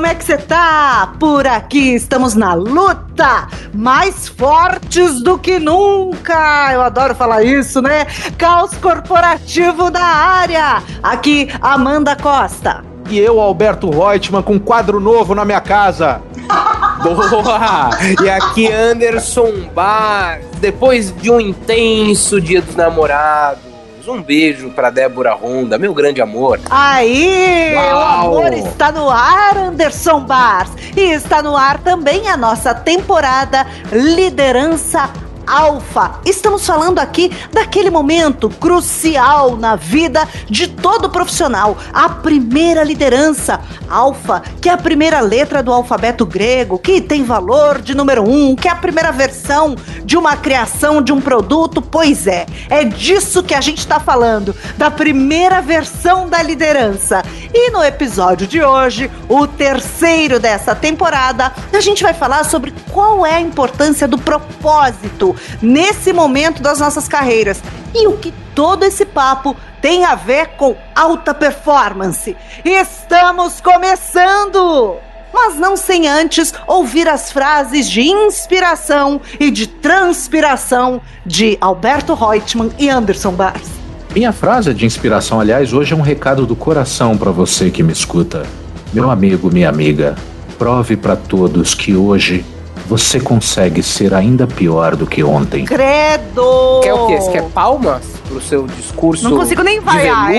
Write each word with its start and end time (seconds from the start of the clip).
como 0.00 0.10
é 0.10 0.14
que 0.14 0.24
você 0.24 0.38
tá? 0.38 1.12
Por 1.20 1.46
aqui 1.46 1.94
estamos 1.94 2.34
na 2.34 2.54
luta, 2.54 3.46
mais 3.74 4.28
fortes 4.28 5.22
do 5.22 5.38
que 5.38 5.58
nunca. 5.58 6.72
Eu 6.72 6.80
adoro 6.80 7.14
falar 7.14 7.42
isso, 7.42 7.82
né? 7.82 8.06
Caos 8.38 8.74
corporativo 8.78 9.90
da 9.90 10.00
área. 10.00 10.82
Aqui, 11.02 11.50
Amanda 11.60 12.16
Costa. 12.16 12.82
E 13.10 13.18
eu, 13.18 13.38
Alberto 13.38 13.90
Reutemann, 13.90 14.42
com 14.42 14.54
um 14.54 14.58
quadro 14.58 15.00
novo 15.00 15.34
na 15.34 15.44
minha 15.44 15.60
casa. 15.60 16.22
Boa! 17.04 17.90
E 18.24 18.30
aqui 18.30 18.72
Anderson 18.72 19.68
Bar, 19.74 20.40
depois 20.62 21.14
de 21.14 21.30
um 21.30 21.38
intenso 21.38 22.40
dia 22.40 22.62
dos 22.62 22.74
namorados. 22.74 23.69
Um 24.08 24.22
beijo 24.22 24.70
para 24.70 24.90
Débora 24.90 25.32
Ronda, 25.32 25.78
meu 25.78 25.92
grande 25.94 26.20
amor. 26.20 26.60
Aí, 26.70 27.74
Uau. 27.74 28.34
o 28.34 28.38
amor 28.38 28.52
está 28.52 28.90
no 28.90 29.08
ar, 29.08 29.56
Anderson 29.56 30.20
Bars. 30.20 30.70
E 30.96 31.12
está 31.12 31.42
no 31.42 31.56
ar 31.56 31.78
também 31.78 32.28
a 32.28 32.36
nossa 32.36 32.74
temporada 32.74 33.66
Liderança 33.92 35.10
Alfa. 35.46 36.20
Estamos 36.24 36.66
falando 36.66 36.98
aqui 36.98 37.30
daquele 37.52 37.90
momento 37.90 38.48
crucial 38.48 39.56
na 39.56 39.76
vida 39.76 40.28
de 40.48 40.68
todo 40.68 41.10
profissional, 41.10 41.76
a 41.92 42.08
primeira 42.08 42.82
liderança. 42.82 43.60
Alfa, 43.88 44.42
que 44.60 44.68
é 44.68 44.72
a 44.72 44.78
primeira 44.78 45.20
letra 45.20 45.62
do 45.62 45.72
alfabeto 45.72 46.24
grego, 46.24 46.78
que 46.78 47.00
tem 47.00 47.24
valor 47.24 47.80
de 47.80 47.94
número 47.94 48.22
um, 48.22 48.54
que 48.54 48.68
é 48.68 48.70
a 48.70 48.76
primeira 48.76 49.10
versão 49.10 49.74
de 50.04 50.16
uma 50.16 50.36
criação 50.36 51.02
de 51.02 51.12
um 51.12 51.20
produto. 51.20 51.82
Pois 51.82 52.26
é, 52.26 52.46
é 52.68 52.84
disso 52.84 53.42
que 53.42 53.54
a 53.54 53.60
gente 53.60 53.78
está 53.78 53.98
falando, 53.98 54.54
da 54.76 54.90
primeira 54.90 55.60
versão 55.60 56.28
da 56.28 56.40
liderança. 56.42 57.22
E 57.52 57.70
no 57.70 57.82
episódio 57.82 58.46
de 58.46 58.62
hoje, 58.62 59.10
o 59.28 59.46
terceiro 59.46 60.38
dessa 60.38 60.74
temporada, 60.74 61.52
a 61.72 61.80
gente 61.80 62.02
vai 62.02 62.14
falar 62.14 62.44
sobre 62.44 62.72
qual 62.92 63.26
é 63.26 63.36
a 63.36 63.40
importância 63.40 64.06
do 64.06 64.18
propósito 64.18 65.29
nesse 65.60 66.12
momento 66.12 66.62
das 66.62 66.78
nossas 66.78 67.08
carreiras 67.08 67.62
e 67.94 68.06
o 68.06 68.16
que 68.16 68.32
todo 68.54 68.84
esse 68.84 69.04
papo 69.04 69.56
tem 69.80 70.04
a 70.04 70.14
ver 70.14 70.48
com 70.56 70.76
alta 70.94 71.32
performance. 71.32 72.36
Estamos 72.64 73.60
começando! 73.60 74.96
Mas 75.32 75.56
não 75.56 75.76
sem 75.76 76.08
antes 76.08 76.52
ouvir 76.66 77.08
as 77.08 77.30
frases 77.30 77.88
de 77.88 78.02
inspiração 78.02 79.20
e 79.38 79.50
de 79.50 79.66
transpiração 79.66 81.00
de 81.24 81.56
Alberto 81.60 82.14
Reutemann 82.14 82.70
e 82.78 82.90
Anderson 82.90 83.32
Bars. 83.32 83.68
Minha 84.12 84.32
frase 84.32 84.74
de 84.74 84.84
inspiração, 84.84 85.40
aliás, 85.40 85.72
hoje 85.72 85.94
é 85.94 85.96
um 85.96 86.00
recado 86.00 86.44
do 86.44 86.56
coração 86.56 87.16
para 87.16 87.30
você 87.30 87.70
que 87.70 87.80
me 87.80 87.92
escuta. 87.92 88.44
Meu 88.92 89.08
amigo, 89.08 89.52
minha 89.52 89.68
amiga, 89.68 90.16
prove 90.58 90.96
para 90.96 91.14
todos 91.14 91.74
que 91.74 91.94
hoje 91.94 92.44
você 92.90 93.20
consegue 93.20 93.84
ser 93.84 94.12
ainda 94.12 94.48
pior 94.48 94.96
do 94.96 95.06
que 95.06 95.22
ontem. 95.22 95.64
Credo! 95.64 96.80
Quer 96.82 96.92
o 96.92 97.06
quê? 97.06 97.16
Você 97.18 97.30
quer 97.30 97.44
palmas 97.50 98.02
pro 98.26 98.40
seu 98.40 98.66
discurso? 98.66 99.30
Não 99.30 99.36
consigo 99.36 99.62
nem 99.62 99.78
vaiar, 99.78 100.34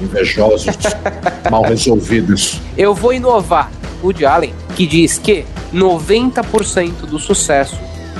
Invejosos, 0.00 0.76
mal 1.50 1.62
resolvidos. 1.62 2.60
Eu 2.76 2.94
vou 2.94 3.12
inovar. 3.12 3.72
Woody 4.00 4.24
Allen, 4.24 4.54
que 4.76 4.86
diz 4.86 5.18
que 5.18 5.44
90% 5.74 7.00
do 7.00 7.18
sucesso 7.18 7.76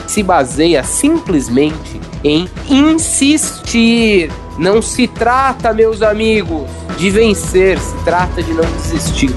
se 0.08 0.24
baseia 0.24 0.82
simplesmente 0.82 2.00
em 2.24 2.50
insistir. 2.68 4.28
Não 4.58 4.82
se 4.82 5.06
trata, 5.06 5.72
meus 5.72 6.02
amigos, 6.02 6.68
de 6.96 7.10
vencer, 7.10 7.78
se 7.78 7.94
trata 7.98 8.42
de 8.42 8.52
não 8.52 8.64
desistir. 8.72 9.30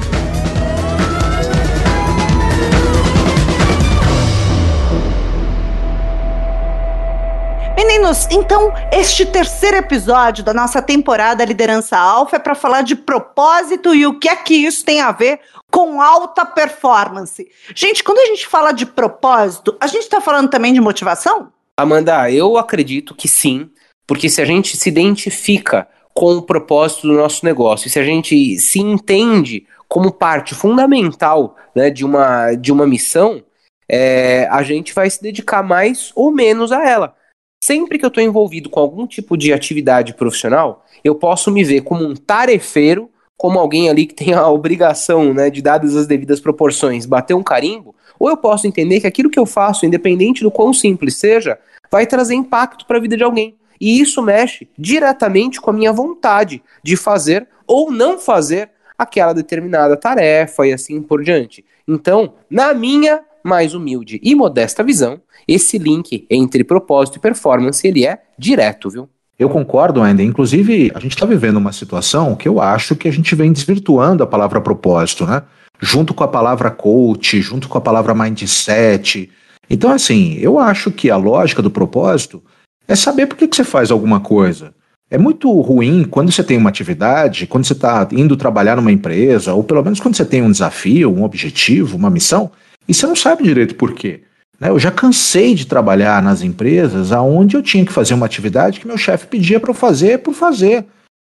Então 8.29 8.73
este 8.91 9.25
terceiro 9.25 9.77
episódio 9.77 10.43
da 10.43 10.53
nossa 10.53 10.81
temporada 10.81 11.45
Liderança 11.45 11.97
Alfa 11.97 12.35
é 12.35 12.39
para 12.39 12.53
falar 12.53 12.81
de 12.81 12.93
propósito 12.93 13.95
e 13.95 14.05
o 14.05 14.19
que 14.19 14.27
é 14.27 14.35
que 14.35 14.53
isso 14.53 14.83
tem 14.83 14.99
a 14.99 15.13
ver 15.13 15.39
com 15.69 16.01
alta 16.01 16.45
performance. 16.45 17.47
Gente, 17.73 18.03
quando 18.03 18.19
a 18.19 18.25
gente 18.25 18.45
fala 18.47 18.73
de 18.73 18.85
propósito, 18.85 19.77
a 19.79 19.87
gente 19.87 20.03
está 20.03 20.19
falando 20.19 20.49
também 20.49 20.73
de 20.73 20.81
motivação? 20.81 21.53
Amanda, 21.77 22.29
eu 22.29 22.57
acredito 22.57 23.15
que 23.15 23.29
sim, 23.29 23.69
porque 24.05 24.27
se 24.27 24.41
a 24.41 24.45
gente 24.45 24.75
se 24.75 24.89
identifica 24.89 25.87
com 26.13 26.33
o 26.33 26.41
propósito 26.41 27.07
do 27.07 27.13
nosso 27.13 27.45
negócio, 27.45 27.89
se 27.89 27.97
a 27.97 28.03
gente 28.03 28.59
se 28.59 28.79
entende 28.79 29.65
como 29.87 30.11
parte 30.11 30.53
fundamental 30.53 31.55
né, 31.73 31.89
de, 31.89 32.03
uma, 32.03 32.55
de 32.55 32.73
uma 32.73 32.85
missão, 32.85 33.41
é, 33.87 34.49
a 34.51 34.63
gente 34.63 34.93
vai 34.93 35.09
se 35.09 35.21
dedicar 35.21 35.63
mais 35.63 36.11
ou 36.13 36.29
menos 36.29 36.73
a 36.73 36.85
ela. 36.85 37.15
Sempre 37.63 37.99
que 37.99 38.05
eu 38.05 38.07
estou 38.07 38.23
envolvido 38.23 38.71
com 38.71 38.79
algum 38.79 39.05
tipo 39.05 39.37
de 39.37 39.53
atividade 39.53 40.15
profissional, 40.15 40.83
eu 41.03 41.13
posso 41.13 41.51
me 41.51 41.63
ver 41.63 41.81
como 41.81 42.03
um 42.03 42.15
tarefeiro, 42.15 43.07
como 43.37 43.59
alguém 43.59 43.87
ali 43.87 44.07
que 44.07 44.15
tem 44.15 44.33
a 44.33 44.49
obrigação, 44.49 45.31
né, 45.31 45.51
de 45.51 45.61
dadas 45.61 45.95
as 45.95 46.07
devidas 46.07 46.39
proporções, 46.39 47.05
bater 47.05 47.35
um 47.35 47.43
carimbo, 47.43 47.95
ou 48.19 48.29
eu 48.29 48.37
posso 48.37 48.65
entender 48.65 48.99
que 48.99 49.05
aquilo 49.05 49.29
que 49.29 49.37
eu 49.37 49.45
faço, 49.45 49.85
independente 49.85 50.41
do 50.41 50.49
quão 50.49 50.73
simples 50.73 51.17
seja, 51.17 51.59
vai 51.91 52.07
trazer 52.07 52.33
impacto 52.33 52.85
para 52.87 52.97
a 52.97 53.01
vida 53.01 53.15
de 53.15 53.23
alguém. 53.23 53.55
E 53.79 54.01
isso 54.01 54.23
mexe 54.23 54.67
diretamente 54.75 55.61
com 55.61 55.69
a 55.69 55.73
minha 55.73 55.93
vontade 55.93 56.63
de 56.83 56.97
fazer 56.97 57.47
ou 57.67 57.91
não 57.91 58.17
fazer 58.17 58.71
aquela 58.97 59.33
determinada 59.33 59.95
tarefa 59.95 60.65
e 60.65 60.73
assim 60.73 60.99
por 61.01 61.23
diante. 61.23 61.63
Então, 61.87 62.33
na 62.49 62.73
minha 62.73 63.21
mais 63.43 63.73
humilde 63.73 64.19
e 64.23 64.35
modesta 64.35 64.83
visão, 64.83 65.19
esse 65.47 65.77
link 65.77 66.25
entre 66.29 66.63
propósito 66.63 67.17
e 67.17 67.19
performance 67.19 67.87
ele 67.87 68.05
é 68.05 68.21
direto, 68.37 68.89
viu? 68.89 69.09
Eu 69.41 69.49
concordo, 69.49 70.01
Andy. 70.01 70.23
Inclusive, 70.23 70.91
a 70.93 70.99
gente 70.99 71.15
está 71.15 71.25
vivendo 71.25 71.57
uma 71.57 71.71
situação 71.71 72.35
que 72.35 72.47
eu 72.47 72.61
acho 72.61 72.95
que 72.95 73.07
a 73.07 73.11
gente 73.11 73.33
vem 73.33 73.51
desvirtuando 73.51 74.23
a 74.23 74.27
palavra 74.27 74.61
propósito, 74.61 75.25
né? 75.25 75.41
Junto 75.79 76.13
com 76.13 76.23
a 76.23 76.27
palavra 76.27 76.69
coach, 76.69 77.41
junto 77.41 77.67
com 77.67 77.75
a 77.75 77.81
palavra 77.81 78.13
mindset. 78.13 79.31
Então, 79.67 79.89
assim, 79.89 80.37
eu 80.39 80.59
acho 80.59 80.91
que 80.91 81.09
a 81.09 81.17
lógica 81.17 81.61
do 81.61 81.71
propósito 81.71 82.43
é 82.87 82.95
saber 82.95 83.25
por 83.25 83.35
que, 83.35 83.47
que 83.47 83.55
você 83.55 83.63
faz 83.63 83.89
alguma 83.89 84.19
coisa. 84.19 84.75
É 85.09 85.17
muito 85.17 85.51
ruim 85.59 86.03
quando 86.03 86.31
você 86.31 86.43
tem 86.43 86.57
uma 86.57 86.69
atividade, 86.69 87.47
quando 87.47 87.65
você 87.65 87.73
está 87.73 88.07
indo 88.11 88.37
trabalhar 88.37 88.75
numa 88.75 88.91
empresa, 88.91 89.53
ou 89.53 89.63
pelo 89.63 89.83
menos 89.83 89.99
quando 89.99 90.15
você 90.15 90.23
tem 90.23 90.41
um 90.41 90.51
desafio, 90.51 91.11
um 91.11 91.23
objetivo, 91.23 91.97
uma 91.97 92.09
missão, 92.09 92.51
e 92.87 92.93
você 92.93 93.05
não 93.05 93.15
sabe 93.15 93.43
direito 93.43 93.75
por 93.75 93.93
quê. 93.93 94.21
Né? 94.59 94.69
Eu 94.69 94.79
já 94.79 94.91
cansei 94.91 95.55
de 95.55 95.65
trabalhar 95.65 96.21
nas 96.21 96.41
empresas 96.41 97.11
aonde 97.11 97.55
eu 97.55 97.63
tinha 97.63 97.85
que 97.85 97.91
fazer 97.91 98.13
uma 98.13 98.25
atividade 98.25 98.79
que 98.79 98.87
meu 98.87 98.97
chefe 98.97 99.27
pedia 99.27 99.59
para 99.59 99.71
eu 99.71 99.75
fazer 99.75 100.19
por 100.19 100.33
fazer. 100.33 100.85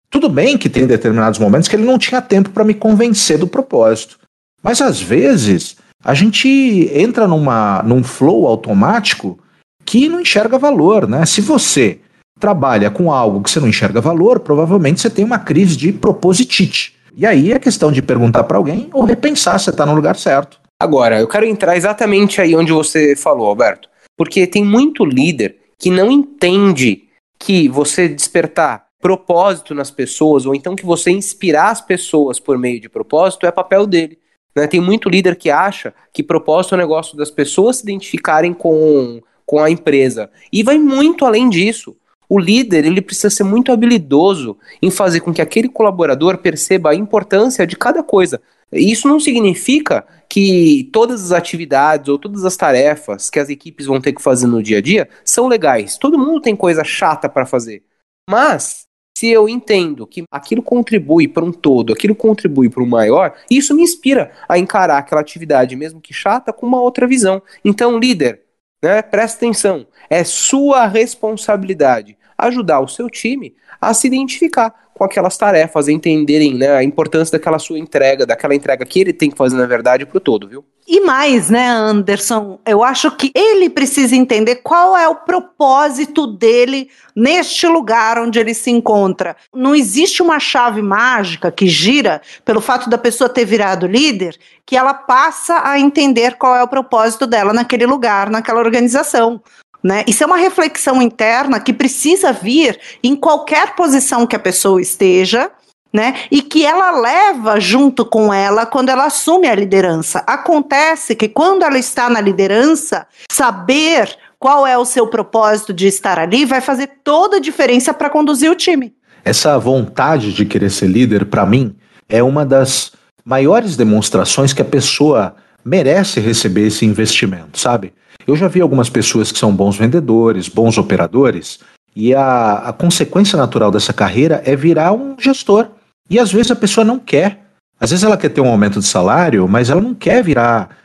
Tudo 0.09 0.29
bem 0.29 0.57
que 0.57 0.69
tem 0.69 0.87
determinados 0.87 1.39
momentos 1.39 1.69
que 1.69 1.75
ele 1.75 1.85
não 1.85 1.99
tinha 1.99 2.23
tempo 2.23 2.51
para 2.51 2.65
me 2.65 2.75
convencer 2.75 3.39
do 3.39 3.47
propósito. 3.47 4.19
Mas 4.63 4.81
às 4.81 5.01
vezes 5.01 5.77
a 6.05 6.15
gente 6.15 6.49
entra 6.95 7.27
numa, 7.27 7.83
num 7.83 8.05
flow 8.05 8.47
automático 8.47 9.39
que 9.85 10.09
não 10.09 10.21
enxerga 10.21 10.59
valor. 10.59 11.09
Né? 11.09 11.27
Se 11.27 11.41
você 11.41 12.01
trabalha 12.39 12.91
com 12.91 13.11
algo 13.11 13.43
que 13.43 13.51
você 13.51 13.59
não 13.59 13.69
enxerga 13.69 14.01
valor, 14.01 14.41
provavelmente 14.41 15.01
você 15.01 15.11
tem 15.11 15.25
uma 15.25 15.39
crise 15.39 15.77
de 15.77 15.93
propositite. 15.93 16.95
E 17.17 17.27
aí 17.27 17.53
é 17.53 17.59
questão 17.59 17.91
de 17.91 18.03
perguntar 18.03 18.45
para 18.45 18.59
alguém 18.59 18.89
ou 18.93 19.05
repensar 19.05 19.59
se 19.59 19.71
está 19.71 19.87
no 19.87 19.95
lugar 19.95 20.17
certo. 20.17 20.61
Agora, 20.79 21.21
eu 21.21 21.27
quero 21.27 21.47
entrar 21.47 21.77
exatamente 21.77 22.41
aí 22.41 22.55
onde 22.55 22.71
você 22.71 23.17
falou, 23.17 23.47
Alberto. 23.47 23.89
Porque 24.17 24.47
tem 24.47 24.65
muito 24.65 25.05
líder 25.05 25.57
que 25.79 25.91
não 25.91 26.11
entende 26.11 27.05
que 27.39 27.69
você 27.69 28.09
despertar 28.09 28.87
propósito 29.01 29.75
nas 29.75 29.91
pessoas, 29.91 30.47
ou 30.47 30.55
então 30.55 30.77
que 30.77 30.85
você 30.85 31.11
inspirar 31.11 31.71
as 31.71 31.81
pessoas 31.81 32.39
por 32.39 32.59
meio 32.59 32.81
de 32.81 32.89
propósito, 32.89 33.47
é 33.47 33.51
papel 33.51 33.87
dele. 33.87 34.19
Né? 34.55 34.67
Tem 34.67 34.81
muito 34.81 35.09
líder 35.09 35.37
que 35.37 35.51
acha 35.51 35.95
que 36.13 36.23
propósito 36.23 36.75
é 36.75 36.79
o 36.79 36.81
negócio 36.81 37.17
das 37.17 37.31
pessoas 37.31 37.77
se 37.77 37.83
identificarem 37.83 38.53
com, 38.53 39.23
com 39.45 39.61
a 39.61 39.71
empresa. 39.71 40.31
E 40.53 40.63
vai 40.63 40.79
muito 40.79 41.25
além 41.25 41.49
disso. 41.49 41.97
O 42.29 42.39
líder 42.39 42.85
ele 42.85 43.01
precisa 43.01 43.31
ser 43.31 43.45
muito 43.45 43.71
habilidoso 43.71 44.59
em 44.83 44.91
fazer 44.91 45.21
com 45.21 45.33
que 45.33 45.41
aquele 45.41 45.69
colaborador 45.69 46.39
perceba 46.39 46.91
a 46.91 46.95
importância 46.95 47.67
de 47.67 47.77
cada 47.77 48.03
coisa. 48.03 48.41
Isso 48.73 49.07
não 49.07 49.21
significa 49.21 50.05
que 50.29 50.89
todas 50.93 51.25
as 51.25 51.33
atividades 51.33 52.09
ou 52.09 52.19
todas 52.19 52.45
as 52.45 52.57
tarefas 52.57 53.31
que 53.31 53.39
as 53.39 53.49
equipes 53.49 53.87
vão 53.87 54.01
ter 54.01 54.13
que 54.13 54.23
fazer 54.23 54.47
no 54.47 54.63
dia 54.63 54.79
a 54.79 54.81
dia 54.81 55.09
são 55.25 55.49
legais. 55.49 55.97
Todo 55.97 56.19
mundo 56.19 56.41
tem 56.41 56.57
coisa 56.57 56.85
chata 56.85 57.29
para 57.29 57.47
fazer. 57.47 57.85
Mas 58.29 58.87
se 59.17 59.29
eu 59.29 59.49
entendo 59.49 60.07
que 60.07 60.25
aquilo 60.31 60.63
contribui 60.63 61.27
para 61.27 61.45
um 61.45 61.51
todo, 61.53 61.93
aquilo 61.93 62.15
contribui 62.15 62.69
para 62.69 62.83
um 62.83 62.87
maior, 62.87 63.35
isso 63.51 63.75
me 63.75 63.83
inspira 63.83 64.31
a 64.47 64.59
encarar 64.59 64.99
aquela 64.99 65.23
atividade, 65.23 65.75
mesmo 65.75 66.03
que 66.03 66.13
chata, 66.13 66.53
com 66.53 66.67
uma 66.67 66.83
outra 66.83 67.07
visão. 67.07 67.43
Então, 67.65 67.99
líder, 67.99 68.43
né, 68.83 69.01
presta 69.01 69.39
atenção, 69.39 69.87
é 70.11 70.23
sua 70.23 70.87
responsabilidade 70.87 72.19
ajudar 72.37 72.81
o 72.81 72.89
seu 72.89 73.09
time 73.09 73.57
a 73.81 73.95
se 73.95 74.07
identificar 74.07 74.86
com 74.97 75.05
aquelas 75.05 75.37
tarefas, 75.37 75.89
entenderem 75.89 76.55
né, 76.55 76.71
a 76.71 76.83
importância 76.83 77.39
daquela 77.39 77.59
sua 77.59 77.79
entrega, 77.79 78.25
daquela 78.25 78.55
entrega 78.55 78.85
que 78.87 79.01
ele 79.01 79.13
tem 79.13 79.31
que 79.31 79.37
fazer, 79.37 79.55
na 79.55 79.67
verdade, 79.67 80.07
para 80.07 80.17
o 80.17 80.21
todo, 80.21 80.49
viu? 80.49 80.65
E 80.89 81.01
mais, 81.01 81.51
né, 81.51 81.67
Anderson? 81.67 82.61
Eu 82.65 82.83
acho 82.83 83.11
que 83.11 83.33
ele 83.35 83.69
precisa 83.69 84.15
entender 84.15 84.57
qual 84.57 84.97
é 84.97 85.09
o 85.09 85.17
propósito 85.17 86.29
dele 86.29 86.89
neste 87.15 87.67
lugar 87.67 88.19
onde 88.19 88.39
ele 88.39 88.55
se 88.55 88.71
encontra. 88.71 89.37
Não 89.53 89.75
existe 89.75 90.23
uma 90.23 90.39
chave 90.39 90.81
mágica 90.81 91.51
que 91.51 91.67
gira 91.67 92.23
pelo 92.45 92.61
fato 92.61 92.89
da 92.89 92.97
pessoa 92.97 93.29
ter 93.29 93.45
virado 93.45 93.87
líder 93.87 94.39
que 94.65 94.77
ela 94.77 94.95
passa 94.95 95.61
a 95.65 95.79
entender 95.79 96.37
qual 96.37 96.55
é 96.55 96.63
o 96.63 96.69
propósito 96.69 97.27
dela 97.27 97.53
naquele 97.53 97.87
lugar, 97.87 98.31
naquela 98.31 98.61
organização. 98.61 99.43
Né? 99.87 100.03
Isso 100.05 100.25
é 100.25 100.27
uma 100.27 100.37
reflexão 100.37 101.01
interna 101.01 101.61
que 101.61 101.73
precisa 101.73 102.33
vir 102.33 102.77
em 103.05 103.15
qualquer 103.15 103.77
posição 103.77 104.27
que 104.27 104.35
a 104.35 104.39
pessoa 104.39 104.81
esteja, 104.81 105.49
né? 105.93 106.17
E 106.29 106.43
que 106.43 106.67
ela 106.67 106.91
leva 106.91 107.61
junto 107.61 108.05
com 108.05 108.35
ela 108.35 108.67
quando 108.67 108.89
ela 108.89 109.05
assume 109.05 109.47
a 109.47 109.55
liderança. 109.55 110.25
Acontece 110.27 111.15
que 111.15 111.29
quando 111.29 111.63
ela 111.63 111.79
está 111.79 112.11
na 112.11 112.21
liderança, 112.21 113.07
saber 113.31 114.13
qual 114.41 114.67
é 114.67 114.77
o 114.77 114.85
seu 114.85 115.07
propósito 115.07 115.73
de 115.73 115.87
estar 115.87 116.19
ali 116.19 116.45
vai 116.45 116.61
fazer 116.61 116.91
toda 117.05 117.37
a 117.37 117.41
diferença 117.41 117.95
para 117.95 118.11
conduzir 118.11 118.51
o 118.51 118.57
time. 118.57 118.93
Essa 119.25 119.57
vontade 119.57 120.33
de 120.33 120.45
querer 120.45 120.71
ser 120.71 120.89
líder, 120.89 121.27
para 121.27 121.47
mim, 121.47 121.77
é 122.09 122.21
uma 122.25 122.45
das 122.45 122.91
maiores 123.25 123.77
demonstrações 123.77 124.53
que 124.53 124.63
a 124.63 124.65
pessoa 124.65 125.37
merece 125.65 126.19
receber 126.19 126.67
esse 126.67 126.85
investimento, 126.85 127.57
sabe? 127.57 127.93
Eu 128.27 128.35
já 128.37 128.49
vi 128.49 128.61
algumas 128.61 128.91
pessoas 128.91 129.31
que 129.31 129.39
são 129.39 129.55
bons 129.55 129.77
vendedores, 129.77 130.49
bons 130.49 130.77
operadores, 130.79 131.61
e 131.95 132.15
a, 132.15 132.55
a 132.55 132.73
consequência 132.73 133.39
natural 133.39 133.71
dessa 133.71 133.93
carreira 133.93 134.43
é 134.45 134.57
virar 134.57 134.93
um 134.93 135.17
gestor. 135.19 135.69
E 136.11 136.19
às 136.19 136.33
vezes 136.33 136.51
a 136.51 136.57
pessoa 136.57 136.85
não 136.85 136.99
quer. 136.99 137.41
Às 137.81 137.91
vezes 137.91 138.05
ela 138.05 138.17
quer 138.17 138.31
ter 138.31 138.41
um 138.41 138.49
aumento 138.49 138.81
de 138.81 138.87
salário, 138.87 139.47
mas 139.49 139.71
ela 139.71 139.81
não 139.81 139.95
quer 139.95 140.23
virar 140.23 140.77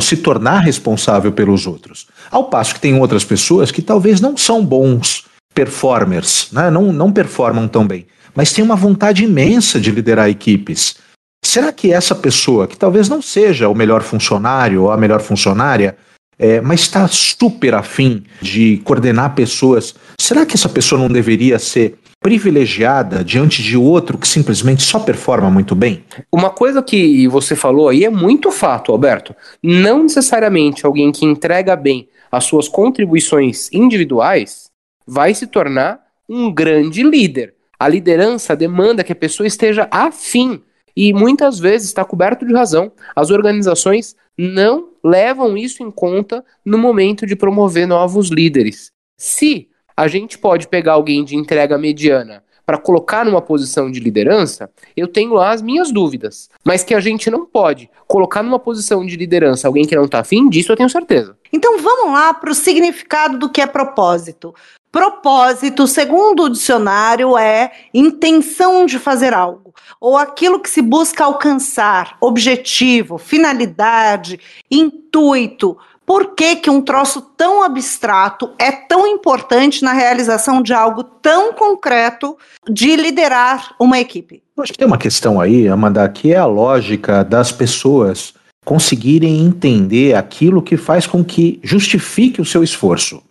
se 0.00 0.16
tornar 0.16 0.58
responsável 0.58 1.30
pelos 1.30 1.66
outros. 1.66 2.08
Ao 2.30 2.44
passo 2.44 2.74
que 2.74 2.80
tem 2.80 2.98
outras 2.98 3.24
pessoas 3.24 3.70
que 3.70 3.80
talvez 3.80 4.20
não 4.20 4.36
são 4.36 4.64
bons 4.64 5.26
performers, 5.54 6.48
né? 6.50 6.70
não, 6.70 6.92
não 6.92 7.12
performam 7.12 7.68
tão 7.68 7.86
bem, 7.86 8.06
mas 8.34 8.52
têm 8.52 8.64
uma 8.64 8.74
vontade 8.74 9.22
imensa 9.22 9.78
de 9.78 9.90
liderar 9.90 10.28
equipes. 10.28 10.96
Será 11.44 11.72
que 11.72 11.92
essa 11.92 12.14
pessoa, 12.14 12.66
que 12.66 12.76
talvez 12.76 13.08
não 13.08 13.20
seja 13.20 13.68
o 13.68 13.74
melhor 13.74 14.02
funcionário 14.02 14.82
ou 14.82 14.90
a 14.90 14.96
melhor 14.96 15.20
funcionária, 15.20 15.96
é, 16.42 16.60
mas 16.60 16.80
está 16.80 17.06
super 17.06 17.72
afim 17.72 18.24
de 18.40 18.78
coordenar 18.78 19.32
pessoas, 19.32 19.94
será 20.20 20.44
que 20.44 20.56
essa 20.56 20.68
pessoa 20.68 21.00
não 21.00 21.06
deveria 21.06 21.56
ser 21.56 21.98
privilegiada 22.20 23.22
diante 23.22 23.62
de 23.62 23.76
outro 23.76 24.18
que 24.18 24.26
simplesmente 24.26 24.82
só 24.82 24.98
performa 24.98 25.48
muito 25.48 25.76
bem? 25.76 26.04
Uma 26.32 26.50
coisa 26.50 26.82
que 26.82 27.28
você 27.28 27.54
falou 27.54 27.88
aí 27.88 28.04
é 28.04 28.10
muito 28.10 28.50
fato, 28.50 28.90
Alberto. 28.90 29.36
Não 29.62 30.02
necessariamente 30.02 30.84
alguém 30.84 31.12
que 31.12 31.24
entrega 31.24 31.76
bem 31.76 32.08
as 32.30 32.44
suas 32.44 32.66
contribuições 32.66 33.68
individuais 33.72 34.68
vai 35.06 35.34
se 35.34 35.46
tornar 35.46 36.00
um 36.28 36.52
grande 36.52 37.04
líder. 37.04 37.54
A 37.78 37.86
liderança 37.88 38.56
demanda 38.56 39.04
que 39.04 39.12
a 39.12 39.16
pessoa 39.16 39.46
esteja 39.46 39.86
afim 39.92 40.60
e 40.96 41.12
muitas 41.12 41.58
vezes 41.58 41.88
está 41.88 42.04
coberto 42.04 42.46
de 42.46 42.54
razão. 42.54 42.92
As 43.14 43.30
organizações 43.30 44.16
não 44.36 44.88
levam 45.02 45.56
isso 45.56 45.82
em 45.82 45.90
conta 45.90 46.44
no 46.64 46.78
momento 46.78 47.26
de 47.26 47.36
promover 47.36 47.86
novos 47.86 48.28
líderes. 48.28 48.92
Se 49.16 49.68
a 49.96 50.08
gente 50.08 50.38
pode 50.38 50.68
pegar 50.68 50.94
alguém 50.94 51.24
de 51.24 51.36
entrega 51.36 51.76
mediana 51.76 52.42
para 52.64 52.78
colocar 52.78 53.24
numa 53.24 53.42
posição 53.42 53.90
de 53.90 54.00
liderança, 54.00 54.70
eu 54.96 55.08
tenho 55.08 55.34
lá 55.34 55.50
as 55.50 55.60
minhas 55.60 55.90
dúvidas. 55.90 56.48
Mas 56.64 56.82
que 56.82 56.94
a 56.94 57.00
gente 57.00 57.30
não 57.30 57.44
pode 57.44 57.90
colocar 58.06 58.42
numa 58.42 58.58
posição 58.58 59.04
de 59.04 59.16
liderança 59.16 59.66
alguém 59.66 59.86
que 59.86 59.96
não 59.96 60.04
está 60.04 60.20
afim, 60.20 60.48
disso 60.48 60.72
eu 60.72 60.76
tenho 60.76 60.88
certeza. 60.88 61.36
Então 61.52 61.78
vamos 61.78 62.12
lá 62.12 62.32
para 62.32 62.50
o 62.50 62.54
significado 62.54 63.38
do 63.38 63.50
que 63.50 63.60
é 63.60 63.66
propósito. 63.66 64.54
Propósito, 64.92 65.86
segundo 65.86 66.42
o 66.42 66.48
dicionário, 66.50 67.38
é 67.38 67.72
intenção 67.94 68.84
de 68.84 68.98
fazer 68.98 69.32
algo, 69.32 69.72
ou 69.98 70.18
aquilo 70.18 70.60
que 70.60 70.68
se 70.68 70.82
busca 70.82 71.24
alcançar, 71.24 72.18
objetivo, 72.20 73.16
finalidade, 73.16 74.38
intuito. 74.70 75.78
Por 76.04 76.34
que, 76.34 76.56
que 76.56 76.68
um 76.68 76.82
troço 76.82 77.22
tão 77.22 77.62
abstrato 77.62 78.50
é 78.58 78.70
tão 78.70 79.06
importante 79.06 79.82
na 79.82 79.94
realização 79.94 80.60
de 80.60 80.74
algo 80.74 81.02
tão 81.02 81.54
concreto 81.54 82.36
de 82.68 82.94
liderar 82.94 83.74
uma 83.80 83.98
equipe? 83.98 84.42
Acho 84.58 84.72
que 84.72 84.78
tem 84.78 84.86
uma 84.86 84.98
questão 84.98 85.40
aí, 85.40 85.68
Amanda, 85.68 86.06
que 86.06 86.34
é 86.34 86.36
a 86.36 86.44
lógica 86.44 87.24
das 87.24 87.50
pessoas 87.50 88.34
conseguirem 88.62 89.40
entender 89.40 90.14
aquilo 90.14 90.60
que 90.60 90.76
faz 90.76 91.06
com 91.06 91.24
que 91.24 91.58
justifique 91.62 92.42
o 92.42 92.44
seu 92.44 92.62
esforço 92.62 93.22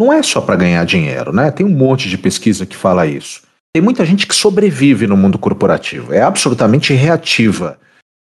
não 0.00 0.10
é 0.10 0.22
só 0.22 0.40
para 0.40 0.56
ganhar 0.56 0.82
dinheiro, 0.86 1.30
né? 1.30 1.50
Tem 1.50 1.66
um 1.66 1.76
monte 1.76 2.08
de 2.08 2.16
pesquisa 2.16 2.64
que 2.64 2.74
fala 2.74 3.06
isso. 3.06 3.42
Tem 3.70 3.82
muita 3.82 4.02
gente 4.06 4.26
que 4.26 4.34
sobrevive 4.34 5.06
no 5.06 5.14
mundo 5.14 5.38
corporativo, 5.38 6.14
é 6.14 6.22
absolutamente 6.22 6.94
reativa. 6.94 7.78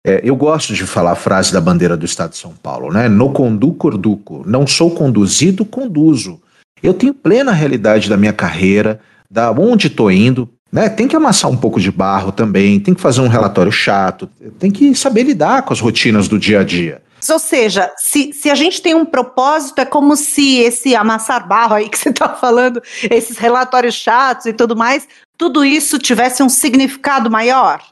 É, 0.05 0.23
eu 0.25 0.35
gosto 0.35 0.73
de 0.73 0.87
falar 0.87 1.13
a 1.13 1.17
frase 1.17 1.53
da 1.53 1.61
bandeira 1.61 1.95
do 1.95 2.07
Estado 2.07 2.31
de 2.31 2.39
São 2.39 2.55
Paulo, 2.55 2.91
né? 2.91 3.11
No 3.11 3.31
conduco, 3.31 3.77
corduco. 3.91 4.43
Não 4.47 4.67
sou 4.67 4.91
conduzido, 4.91 5.67
conduzo. 5.67 6.41
Eu 6.83 6.95
tenho 6.95 7.13
plena 7.13 7.53
realidade 7.53 8.09
da 8.09 8.17
minha 8.17 8.33
carreira, 8.33 8.99
da 9.31 9.51
onde 9.51 9.89
estou 9.89 10.11
indo, 10.11 10.49
né? 10.73 10.89
Tem 10.89 11.07
que 11.07 11.15
amassar 11.15 11.51
um 11.51 11.57
pouco 11.59 11.79
de 11.79 11.93
barro 11.93 12.33
também, 12.33 12.81
tem 12.81 12.95
que 12.95 13.01
fazer 13.03 13.21
um 13.21 13.29
relatório 13.29 13.71
chato, 13.71 14.31
tem 14.59 14.71
que 14.71 14.95
saber 14.95 15.25
lidar 15.25 15.63
com 15.63 15.75
as 15.75 15.81
rotinas 15.81 16.27
do 16.27 16.39
dia 16.39 16.61
a 16.61 16.65
dia. 16.65 17.03
Ou 17.29 17.39
seja, 17.39 17.93
se, 17.97 18.33
se 18.33 18.51
a 18.51 18.55
gente 18.55 18.81
tem 18.81 18.95
um 18.95 19.05
propósito, 19.05 19.81
é 19.81 19.85
como 19.85 20.17
se 20.17 20.59
esse 20.59 20.95
amassar 20.95 21.47
barro 21.47 21.75
aí 21.75 21.89
que 21.89 21.99
você 21.99 22.11
está 22.11 22.29
falando, 22.29 22.83
esses 23.11 23.39
relatórios 23.39 23.95
chatos 23.95 24.47
e 24.47 24.53
tudo 24.53 24.77
mais, 24.77 25.07
tudo 25.37 25.65
isso 25.65 25.99
tivesse 25.99 26.43
um 26.43 26.49
significado 26.49 27.31
maior? 27.31 27.83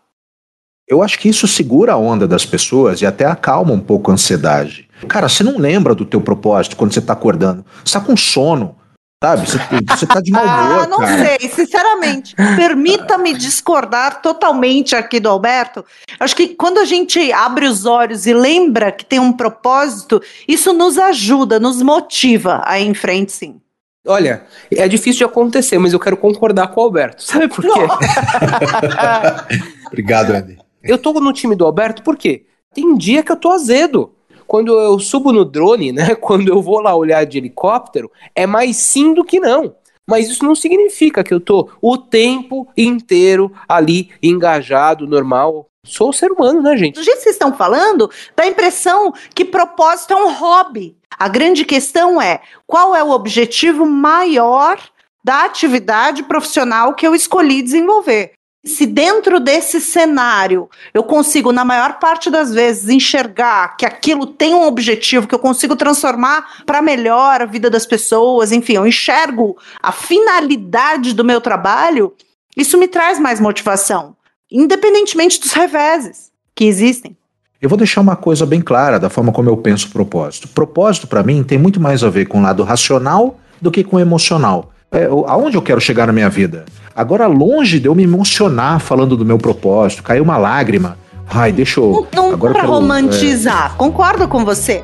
Eu 0.86 1.02
acho 1.02 1.18
que 1.18 1.28
isso 1.28 1.48
segura 1.48 1.94
a 1.94 1.96
onda 1.96 2.28
das 2.28 2.44
pessoas 2.44 3.00
e 3.00 3.06
até 3.06 3.24
acalma 3.24 3.72
um 3.72 3.80
pouco 3.80 4.10
a 4.10 4.14
ansiedade. 4.14 4.88
Cara, 5.08 5.28
você 5.28 5.42
não 5.42 5.58
lembra 5.58 5.94
do 5.94 6.04
teu 6.04 6.20
propósito 6.20 6.76
quando 6.76 6.92
você 6.92 6.98
está 6.98 7.14
acordando. 7.14 7.64
Você 7.76 7.96
está 7.96 8.00
com 8.00 8.16
sono. 8.16 8.76
Sabe? 9.24 9.46
Você, 9.46 10.06
tá 10.06 10.20
de 10.20 10.30
mau 10.30 10.44
humor. 10.44 10.82
ah, 10.82 10.86
não 10.86 10.98
cara. 10.98 11.24
sei, 11.24 11.48
sinceramente. 11.48 12.36
Permita-me 12.36 13.32
discordar 13.32 14.20
totalmente 14.20 14.94
aqui 14.94 15.18
do 15.18 15.30
Alberto. 15.30 15.82
Acho 16.20 16.36
que 16.36 16.48
quando 16.48 16.76
a 16.76 16.84
gente 16.84 17.32
abre 17.32 17.64
os 17.64 17.86
olhos 17.86 18.26
e 18.26 18.34
lembra 18.34 18.92
que 18.92 19.02
tem 19.02 19.18
um 19.18 19.32
propósito, 19.32 20.20
isso 20.46 20.74
nos 20.74 20.98
ajuda, 20.98 21.58
nos 21.58 21.80
motiva 21.80 22.60
a 22.66 22.78
ir 22.78 22.86
em 22.86 22.92
frente, 22.92 23.32
sim. 23.32 23.62
Olha, 24.06 24.44
é 24.70 24.86
difícil 24.86 25.20
de 25.20 25.24
acontecer, 25.24 25.78
mas 25.78 25.94
eu 25.94 26.00
quero 26.00 26.18
concordar 26.18 26.68
com 26.68 26.82
o 26.82 26.84
Alberto. 26.84 27.22
Sabe 27.22 27.48
por 27.48 27.64
quê? 27.64 27.70
Obrigado, 29.88 30.32
Andy. 30.32 30.58
Eu 30.82 30.98
tô 30.98 31.14
no 31.14 31.32
time 31.32 31.56
do 31.56 31.64
Alberto 31.64 32.02
por 32.02 32.18
quê? 32.18 32.44
Tem 32.74 32.94
dia 32.94 33.22
que 33.22 33.32
eu 33.32 33.36
tô 33.36 33.50
azedo 33.50 34.13
quando 34.54 34.78
eu 34.78 35.00
subo 35.00 35.32
no 35.32 35.44
drone, 35.44 35.90
né, 35.90 36.14
quando 36.22 36.46
eu 36.46 36.62
vou 36.62 36.78
lá 36.78 36.94
olhar 36.94 37.26
de 37.26 37.38
helicóptero, 37.38 38.08
é 38.36 38.46
mais 38.46 38.76
sim 38.76 39.12
do 39.12 39.24
que 39.24 39.40
não. 39.40 39.74
Mas 40.08 40.28
isso 40.28 40.44
não 40.44 40.54
significa 40.54 41.24
que 41.24 41.34
eu 41.34 41.40
tô 41.40 41.68
o 41.82 41.98
tempo 41.98 42.68
inteiro 42.76 43.50
ali 43.68 44.10
engajado, 44.22 45.08
normal. 45.08 45.66
Sou 45.84 46.12
ser 46.12 46.30
humano, 46.30 46.62
né, 46.62 46.76
gente? 46.76 46.94
Do 46.94 47.02
jeito 47.02 47.16
que 47.16 47.24
vocês 47.24 47.34
estão 47.34 47.52
falando, 47.52 48.08
dá 48.36 48.44
a 48.44 48.46
impressão 48.46 49.12
que 49.34 49.44
propósito 49.44 50.12
é 50.12 50.16
um 50.24 50.32
hobby. 50.32 50.96
A 51.18 51.26
grande 51.26 51.64
questão 51.64 52.22
é 52.22 52.40
qual 52.64 52.94
é 52.94 53.02
o 53.02 53.10
objetivo 53.10 53.84
maior 53.84 54.78
da 55.24 55.44
atividade 55.46 56.22
profissional 56.22 56.94
que 56.94 57.04
eu 57.04 57.12
escolhi 57.12 57.60
desenvolver 57.60 58.34
se 58.64 58.86
dentro 58.86 59.38
desse 59.38 59.80
cenário 59.80 60.70
eu 60.94 61.02
consigo, 61.02 61.52
na 61.52 61.64
maior 61.64 61.98
parte 61.98 62.30
das 62.30 62.52
vezes, 62.52 62.88
enxergar 62.88 63.76
que 63.76 63.84
aquilo 63.84 64.26
tem 64.26 64.54
um 64.54 64.66
objetivo, 64.66 65.26
que 65.26 65.34
eu 65.34 65.38
consigo 65.38 65.76
transformar 65.76 66.62
para 66.64 66.80
melhor 66.80 67.42
a 67.42 67.46
vida 67.46 67.68
das 67.68 67.84
pessoas, 67.84 68.52
enfim, 68.52 68.74
eu 68.74 68.86
enxergo 68.86 69.56
a 69.82 69.92
finalidade 69.92 71.12
do 71.12 71.24
meu 71.24 71.40
trabalho, 71.40 72.14
isso 72.56 72.78
me 72.78 72.88
traz 72.88 73.18
mais 73.18 73.38
motivação, 73.38 74.16
independentemente 74.50 75.38
dos 75.38 75.52
reveses 75.52 76.32
que 76.54 76.64
existem. 76.64 77.16
Eu 77.60 77.68
vou 77.68 77.78
deixar 77.78 78.00
uma 78.00 78.16
coisa 78.16 78.44
bem 78.44 78.60
clara 78.60 78.98
da 78.98 79.08
forma 79.08 79.32
como 79.32 79.48
eu 79.48 79.56
penso 79.56 79.88
o 79.88 79.90
propósito. 79.90 80.48
Propósito, 80.48 81.06
para 81.06 81.22
mim, 81.22 81.42
tem 81.42 81.58
muito 81.58 81.80
mais 81.80 82.04
a 82.04 82.10
ver 82.10 82.26
com 82.26 82.38
o 82.38 82.42
lado 82.42 82.62
racional 82.62 83.38
do 83.60 83.70
que 83.70 83.82
com 83.82 83.96
o 83.96 84.00
emocional. 84.00 84.73
É, 84.92 85.06
aonde 85.26 85.56
eu 85.56 85.62
quero 85.62 85.80
chegar 85.80 86.06
na 86.06 86.12
minha 86.12 86.28
vida? 86.28 86.64
Agora, 86.94 87.26
longe 87.26 87.80
de 87.80 87.88
eu 87.88 87.94
me 87.94 88.04
emocionar 88.04 88.78
falando 88.78 89.16
do 89.16 89.24
meu 89.24 89.38
propósito, 89.38 90.02
caiu 90.02 90.22
uma 90.22 90.36
lágrima. 90.36 90.96
Ai, 91.28 91.50
deixa 91.50 91.80
eu. 91.80 92.06
Não, 92.14 92.28
não 92.28 92.34
agora 92.34 92.52
pra 92.52 92.62
quero, 92.62 92.72
romantizar. 92.72 93.72
É... 93.74 93.76
Concordo 93.76 94.28
com 94.28 94.44
você. 94.44 94.82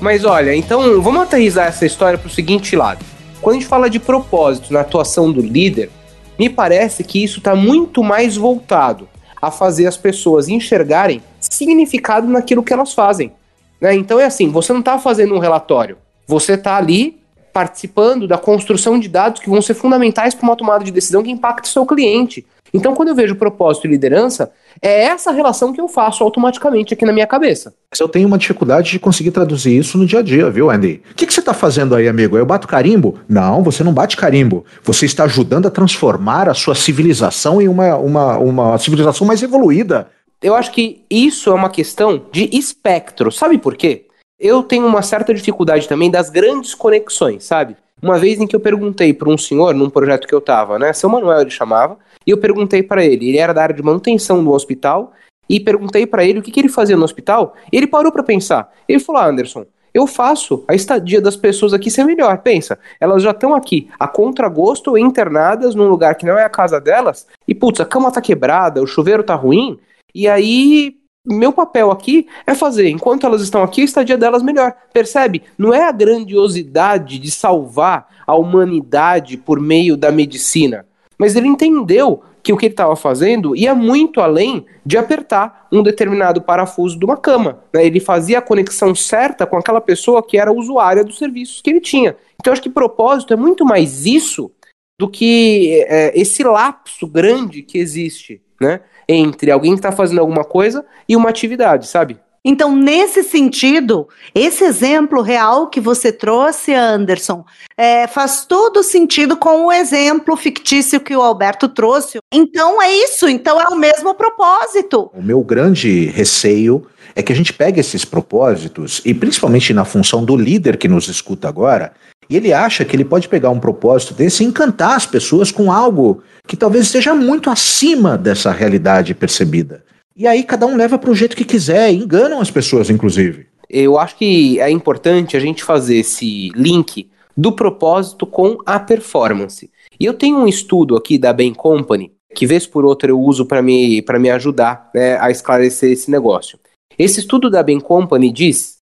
Mas 0.00 0.24
olha, 0.24 0.52
então 0.52 1.00
vamos 1.00 1.22
aterrizar 1.22 1.68
essa 1.68 1.86
história 1.86 2.18
para 2.18 2.26
o 2.26 2.30
seguinte 2.30 2.74
lado. 2.74 3.04
Quando 3.40 3.54
a 3.54 3.58
gente 3.60 3.68
fala 3.68 3.88
de 3.88 4.00
propósito 4.00 4.72
na 4.72 4.80
atuação 4.80 5.30
do 5.30 5.40
líder, 5.40 5.90
me 6.36 6.48
parece 6.48 7.04
que 7.04 7.22
isso 7.22 7.38
está 7.38 7.54
muito 7.54 8.02
mais 8.02 8.36
voltado 8.36 9.06
a 9.42 9.50
fazer 9.50 9.88
as 9.88 9.96
pessoas 9.96 10.48
enxergarem 10.48 11.20
significado 11.40 12.28
naquilo 12.28 12.62
que 12.62 12.72
elas 12.72 12.94
fazem. 12.94 13.32
Né? 13.80 13.92
Então 13.96 14.20
é 14.20 14.24
assim, 14.24 14.48
você 14.48 14.72
não 14.72 14.78
está 14.78 14.96
fazendo 15.00 15.34
um 15.34 15.40
relatório, 15.40 15.98
você 16.28 16.52
está 16.52 16.76
ali 16.76 17.20
participando 17.52 18.28
da 18.28 18.38
construção 18.38 18.98
de 18.98 19.08
dados 19.08 19.42
que 19.42 19.50
vão 19.50 19.60
ser 19.60 19.74
fundamentais 19.74 20.34
para 20.34 20.44
uma 20.44 20.56
tomada 20.56 20.84
de 20.84 20.92
decisão 20.92 21.22
que 21.22 21.30
impacta 21.30 21.68
o 21.68 21.70
seu 21.70 21.84
cliente. 21.84 22.46
Então, 22.72 22.94
quando 22.94 23.08
eu 23.08 23.14
vejo 23.14 23.34
propósito 23.34 23.86
e 23.86 23.90
liderança, 23.90 24.50
é 24.80 25.04
essa 25.04 25.30
relação 25.30 25.72
que 25.72 25.80
eu 25.80 25.88
faço 25.88 26.22
automaticamente 26.22 26.94
aqui 26.94 27.04
na 27.04 27.12
minha 27.12 27.26
cabeça. 27.26 27.74
Mas 27.90 28.00
eu 28.00 28.08
tenho 28.08 28.26
uma 28.26 28.38
dificuldade 28.38 28.90
de 28.90 28.98
conseguir 28.98 29.30
traduzir 29.30 29.76
isso 29.76 29.98
no 29.98 30.06
dia 30.06 30.20
a 30.20 30.22
dia, 30.22 30.48
viu, 30.50 30.70
Andy? 30.70 31.02
O 31.10 31.14
que, 31.14 31.26
que 31.26 31.34
você 31.34 31.40
está 31.40 31.52
fazendo 31.52 31.94
aí, 31.94 32.08
amigo? 32.08 32.38
Eu 32.38 32.46
bato 32.46 32.66
carimbo? 32.66 33.18
Não, 33.28 33.62
você 33.62 33.84
não 33.84 33.92
bate 33.92 34.16
carimbo. 34.16 34.64
Você 34.82 35.04
está 35.04 35.24
ajudando 35.24 35.66
a 35.66 35.70
transformar 35.70 36.48
a 36.48 36.54
sua 36.54 36.74
civilização 36.74 37.60
em 37.60 37.68
uma, 37.68 37.96
uma, 37.96 38.38
uma 38.38 38.78
civilização 38.78 39.26
mais 39.26 39.42
evoluída. 39.42 40.08
Eu 40.42 40.54
acho 40.54 40.72
que 40.72 41.04
isso 41.10 41.50
é 41.50 41.54
uma 41.54 41.70
questão 41.70 42.22
de 42.32 42.48
espectro. 42.52 43.30
Sabe 43.30 43.58
por 43.58 43.76
quê? 43.76 44.06
Eu 44.38 44.62
tenho 44.62 44.86
uma 44.86 45.02
certa 45.02 45.32
dificuldade 45.32 45.86
também 45.86 46.10
das 46.10 46.28
grandes 46.28 46.74
conexões, 46.74 47.44
sabe? 47.44 47.76
Uma 48.02 48.18
vez 48.18 48.40
em 48.40 48.46
que 48.48 48.56
eu 48.56 48.60
perguntei 48.60 49.14
para 49.14 49.30
um 49.30 49.38
senhor, 49.38 49.72
num 49.72 49.88
projeto 49.88 50.26
que 50.26 50.34
eu 50.34 50.40
tava, 50.40 50.76
né? 50.76 50.92
Seu 50.92 51.08
Manuel 51.08 51.40
ele 51.40 51.50
chamava, 51.50 51.96
e 52.26 52.30
eu 52.32 52.38
perguntei 52.38 52.82
para 52.82 53.04
ele, 53.04 53.28
ele 53.28 53.38
era 53.38 53.54
da 53.54 53.62
área 53.62 53.74
de 53.74 53.82
manutenção 53.82 54.42
do 54.42 54.50
hospital, 54.50 55.12
e 55.48 55.60
perguntei 55.60 56.04
para 56.04 56.24
ele 56.24 56.40
o 56.40 56.42
que, 56.42 56.50
que 56.50 56.58
ele 56.58 56.68
fazia 56.68 56.96
no 56.96 57.04
hospital, 57.04 57.54
e 57.72 57.76
ele 57.76 57.86
parou 57.86 58.10
para 58.10 58.24
pensar. 58.24 58.72
Ele 58.88 58.98
falou: 58.98 59.22
ah, 59.22 59.26
Anderson, 59.26 59.64
eu 59.94 60.06
faço 60.06 60.64
a 60.66 60.74
estadia 60.74 61.20
das 61.20 61.36
pessoas 61.36 61.72
aqui 61.72 61.90
ser 61.90 62.04
melhor. 62.04 62.38
Pensa, 62.38 62.78
elas 62.98 63.22
já 63.22 63.30
estão 63.30 63.54
aqui 63.54 63.88
a 64.00 64.08
contragosto 64.08 64.98
internadas 64.98 65.74
num 65.74 65.88
lugar 65.88 66.16
que 66.16 66.26
não 66.26 66.36
é 66.36 66.44
a 66.44 66.50
casa 66.50 66.80
delas, 66.80 67.26
e 67.46 67.54
putz, 67.54 67.80
a 67.80 67.84
cama 67.84 68.10
tá 68.10 68.20
quebrada, 68.20 68.82
o 68.82 68.86
chuveiro 68.86 69.22
tá 69.22 69.36
ruim, 69.36 69.78
e 70.12 70.26
aí 70.26 70.96
meu 71.24 71.52
papel 71.52 71.90
aqui 71.90 72.26
é 72.46 72.54
fazer, 72.54 72.88
enquanto 72.88 73.24
elas 73.24 73.42
estão 73.42 73.62
aqui, 73.62 73.82
a 73.82 73.84
estadia 73.84 74.18
delas 74.18 74.42
melhor. 74.42 74.74
Percebe? 74.92 75.42
Não 75.56 75.72
é 75.72 75.84
a 75.84 75.92
grandiosidade 75.92 77.18
de 77.18 77.30
salvar 77.30 78.08
a 78.26 78.34
humanidade 78.34 79.36
por 79.36 79.60
meio 79.60 79.96
da 79.96 80.10
medicina. 80.10 80.84
Mas 81.16 81.36
ele 81.36 81.46
entendeu 81.46 82.22
que 82.42 82.52
o 82.52 82.56
que 82.56 82.66
ele 82.66 82.72
estava 82.72 82.96
fazendo 82.96 83.54
ia 83.54 83.72
muito 83.72 84.20
além 84.20 84.66
de 84.84 84.98
apertar 84.98 85.68
um 85.70 85.80
determinado 85.80 86.42
parafuso 86.42 86.98
de 86.98 87.04
uma 87.04 87.16
cama. 87.16 87.62
Né? 87.72 87.86
Ele 87.86 88.00
fazia 88.00 88.38
a 88.38 88.42
conexão 88.42 88.94
certa 88.94 89.46
com 89.46 89.56
aquela 89.56 89.80
pessoa 89.80 90.26
que 90.26 90.36
era 90.36 90.52
usuária 90.52 91.04
dos 91.04 91.18
serviços 91.18 91.62
que 91.62 91.70
ele 91.70 91.80
tinha. 91.80 92.16
Então, 92.40 92.52
acho 92.52 92.62
que 92.62 92.68
propósito 92.68 93.32
é 93.32 93.36
muito 93.36 93.64
mais 93.64 94.06
isso 94.06 94.50
do 94.98 95.08
que 95.08 95.84
é, 95.86 96.18
esse 96.20 96.42
lapso 96.42 97.06
grande 97.06 97.62
que 97.62 97.78
existe, 97.78 98.42
né? 98.60 98.80
Entre 99.14 99.50
alguém 99.50 99.72
que 99.72 99.78
está 99.78 99.92
fazendo 99.92 100.20
alguma 100.20 100.44
coisa 100.44 100.84
e 101.08 101.16
uma 101.16 101.28
atividade, 101.28 101.86
sabe? 101.86 102.18
Então, 102.44 102.74
nesse 102.74 103.22
sentido, 103.22 104.08
esse 104.34 104.64
exemplo 104.64 105.22
real 105.22 105.68
que 105.68 105.80
você 105.80 106.10
trouxe, 106.10 106.74
Anderson, 106.74 107.44
é, 107.76 108.08
faz 108.08 108.44
todo 108.44 108.82
sentido 108.82 109.36
com 109.36 109.66
o 109.66 109.72
exemplo 109.72 110.36
fictício 110.36 110.98
que 110.98 111.14
o 111.14 111.22
Alberto 111.22 111.68
trouxe. 111.68 112.18
Então, 112.32 112.82
é 112.82 112.90
isso. 112.90 113.28
Então, 113.28 113.60
é 113.60 113.68
o 113.68 113.76
mesmo 113.76 114.12
propósito. 114.14 115.08
O 115.14 115.22
meu 115.22 115.40
grande 115.42 116.06
receio 116.06 116.84
é 117.14 117.22
que 117.22 117.32
a 117.32 117.36
gente 117.36 117.52
pegue 117.52 117.78
esses 117.78 118.04
propósitos, 118.04 119.00
e 119.04 119.14
principalmente 119.14 119.72
na 119.72 119.84
função 119.84 120.24
do 120.24 120.36
líder 120.36 120.76
que 120.76 120.88
nos 120.88 121.08
escuta 121.08 121.48
agora, 121.48 121.92
e 122.32 122.36
ele 122.36 122.50
acha 122.50 122.82
que 122.82 122.96
ele 122.96 123.04
pode 123.04 123.28
pegar 123.28 123.50
um 123.50 123.60
propósito 123.60 124.14
desse 124.14 124.42
e 124.42 124.46
encantar 124.46 124.96
as 124.96 125.04
pessoas 125.04 125.50
com 125.50 125.70
algo 125.70 126.22
que 126.48 126.56
talvez 126.56 126.86
esteja 126.86 127.14
muito 127.14 127.50
acima 127.50 128.16
dessa 128.16 128.50
realidade 128.50 129.14
percebida. 129.14 129.84
E 130.16 130.26
aí 130.26 130.42
cada 130.42 130.64
um 130.64 130.74
leva 130.74 130.98
para 130.98 131.10
o 131.10 131.14
jeito 131.14 131.36
que 131.36 131.44
quiser, 131.44 131.92
enganam 131.92 132.40
as 132.40 132.50
pessoas, 132.50 132.88
inclusive. 132.88 133.48
Eu 133.68 133.98
acho 133.98 134.16
que 134.16 134.58
é 134.58 134.70
importante 134.70 135.36
a 135.36 135.40
gente 135.40 135.62
fazer 135.62 135.96
esse 135.96 136.50
link 136.54 137.10
do 137.36 137.52
propósito 137.52 138.26
com 138.26 138.56
a 138.64 138.80
performance. 138.80 139.70
E 140.00 140.06
eu 140.06 140.14
tenho 140.14 140.38
um 140.38 140.48
estudo 140.48 140.96
aqui 140.96 141.18
da 141.18 141.34
Bain 141.34 141.52
Company, 141.52 142.12
que 142.34 142.46
vez 142.46 142.66
por 142.66 142.86
outra 142.86 143.10
eu 143.10 143.20
uso 143.20 143.44
para 143.44 143.60
me, 143.60 144.02
me 144.18 144.30
ajudar 144.30 144.90
né, 144.94 145.18
a 145.20 145.30
esclarecer 145.30 145.92
esse 145.92 146.10
negócio. 146.10 146.58
Esse 146.98 147.20
estudo 147.20 147.50
da 147.50 147.62
Bain 147.62 147.80
Company 147.80 148.32
diz 148.32 148.78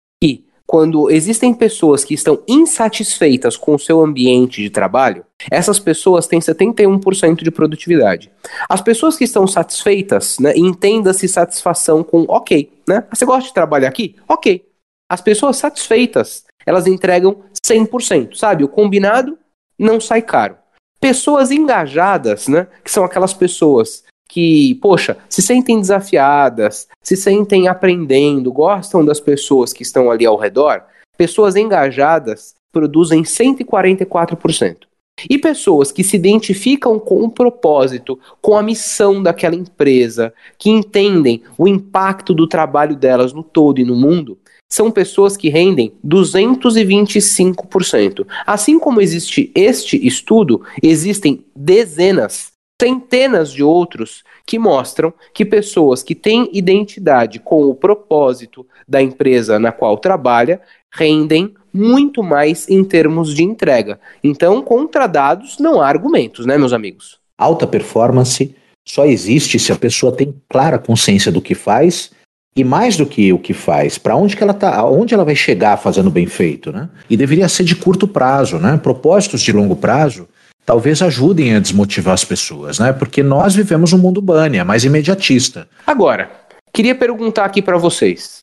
quando 0.68 1.10
existem 1.10 1.54
pessoas 1.54 2.04
que 2.04 2.14
estão 2.14 2.44
insatisfeitas 2.46 3.56
com 3.56 3.74
o 3.74 3.80
seu 3.80 4.04
ambiente 4.04 4.62
de 4.62 4.70
trabalho, 4.70 5.26
essas 5.50 5.80
pessoas 5.80 6.28
têm 6.28 6.40
71% 6.42 7.42
de 7.42 7.50
produtividade. 7.50 8.30
As 8.68 8.82
pessoas 8.82 9.16
que 9.16 9.24
estão 9.24 9.48
satisfeitas, 9.48 10.38
né, 10.40 10.52
entenda-se 10.58 11.26
satisfação 11.30 12.04
com 12.04 12.26
ok, 12.28 12.70
né? 12.86 13.06
Você 13.14 13.26
gosta 13.26 13.48
de 13.48 13.54
trabalhar 13.54 13.88
aqui? 13.88 14.18
Ok. 14.28 14.66
As 15.10 15.22
pessoas 15.22 15.56
satisfeitas, 15.56 16.44
elas 16.66 16.86
entregam 16.86 17.44
100%, 17.66 18.36
sabe? 18.36 18.66
O 18.66 18.68
combinado 18.68 19.38
não 19.80 20.02
sai 20.02 20.22
caro. 20.22 20.58
Pessoas 21.00 21.50
engajadas, 21.50 22.50
né, 22.50 22.68
que 22.84 22.92
são 22.92 23.06
aquelas 23.06 23.34
pessoas 23.34 24.04
que, 24.28 24.76
poxa, 24.76 25.18
se 25.30 25.42
sentem 25.42 25.80
desafiadas, 25.80 26.88
se 27.02 27.16
sentem 27.16 27.68
aprendendo, 27.68 28.52
gostam 28.52 29.06
das 29.06 29.20
pessoas 29.20 29.74
que 29.74 29.84
estão 29.84 30.12
ali 30.12 30.26
ao 30.26 30.38
redor, 30.38 30.84
pessoas 31.18 31.56
engajadas 31.56 32.54
produzem 32.72 33.24
144%. 33.24 34.88
E 35.28 35.40
pessoas 35.40 35.92
que 35.92 36.04
se 36.04 36.16
identificam 36.16 37.00
com 37.00 37.24
o 37.24 37.32
propósito, 37.32 38.20
com 38.40 38.56
a 38.56 38.62
missão 38.62 39.24
daquela 39.24 39.56
empresa, 39.56 40.32
que 40.60 40.70
entendem 40.70 41.42
o 41.58 41.68
impacto 41.68 42.36
do 42.36 42.46
trabalho 42.46 42.96
delas 42.96 43.34
no 43.34 43.42
todo 43.42 43.80
e 43.80 43.84
no 43.84 43.96
mundo, 43.96 44.38
são 44.70 44.92
pessoas 44.92 45.36
que 45.36 45.50
rendem 45.50 45.94
225%. 46.06 48.28
Assim 48.46 48.78
como 48.78 49.02
existe 49.02 49.52
este 49.56 50.06
estudo, 50.06 50.62
existem 50.84 51.44
dezenas 51.56 52.56
centenas 52.80 53.52
de 53.52 53.64
outros 53.64 54.24
que 54.46 54.60
mostram 54.60 55.14
que 55.34 55.44
pessoas 55.44 56.04
que 56.04 56.14
têm 56.14 56.50
identidade 56.54 57.40
com 57.40 57.66
o 57.66 57.76
propósito 57.76 58.66
da 58.88 59.02
empresa 59.02 59.60
na 59.60 59.72
qual 59.72 59.98
trabalha 59.98 60.62
rendem 60.94 61.54
muito 61.74 62.24
mais 62.24 62.70
em 62.70 62.84
termos 62.84 63.34
de 63.36 63.44
entrega. 63.44 64.00
Então, 64.24 64.62
contra 64.62 65.08
dados 65.08 65.58
não 65.60 65.82
há 65.82 65.88
argumentos, 65.88 66.46
né, 66.46 66.58
meus 66.58 66.74
amigos? 66.74 67.20
Alta 67.38 67.68
performance 67.68 68.56
só 68.88 69.06
existe 69.06 69.60
se 69.60 69.72
a 69.72 69.76
pessoa 69.76 70.12
tem 70.12 70.34
clara 70.50 70.80
consciência 70.80 71.32
do 71.32 71.42
que 71.42 71.54
faz 71.54 72.12
e 72.56 72.64
mais 72.64 72.96
do 72.98 73.06
que 73.06 73.32
o 73.34 73.38
que 73.38 73.54
faz, 73.54 74.00
para 74.00 74.16
onde 74.16 74.36
que 74.36 74.42
ela 74.42 74.54
tá, 74.54 74.84
onde 74.86 75.14
ela 75.14 75.26
vai 75.26 75.36
chegar 75.36 75.78
fazendo 75.78 76.10
bem 76.10 76.26
feito, 76.26 76.72
né? 76.72 76.90
E 77.08 77.16
deveria 77.16 77.48
ser 77.48 77.64
de 77.64 77.76
curto 77.76 78.08
prazo, 78.08 78.58
né? 78.58 78.80
Propósitos 78.82 79.42
de 79.42 79.52
longo 79.52 79.76
prazo 79.76 80.28
talvez 80.68 81.02
ajudem 81.02 81.56
a 81.56 81.60
desmotivar 81.60 82.14
as 82.14 82.26
pessoas, 82.26 82.78
né? 82.78 82.92
Porque 82.92 83.24
nós 83.24 83.56
vivemos 83.56 83.94
um 83.94 83.98
mundo 83.98 84.22
é 84.54 84.64
mais 84.66 84.84
imediatista. 84.84 85.66
Agora, 85.88 86.30
queria 86.74 86.94
perguntar 86.94 87.46
aqui 87.46 87.62
para 87.62 87.78
vocês. 87.78 88.40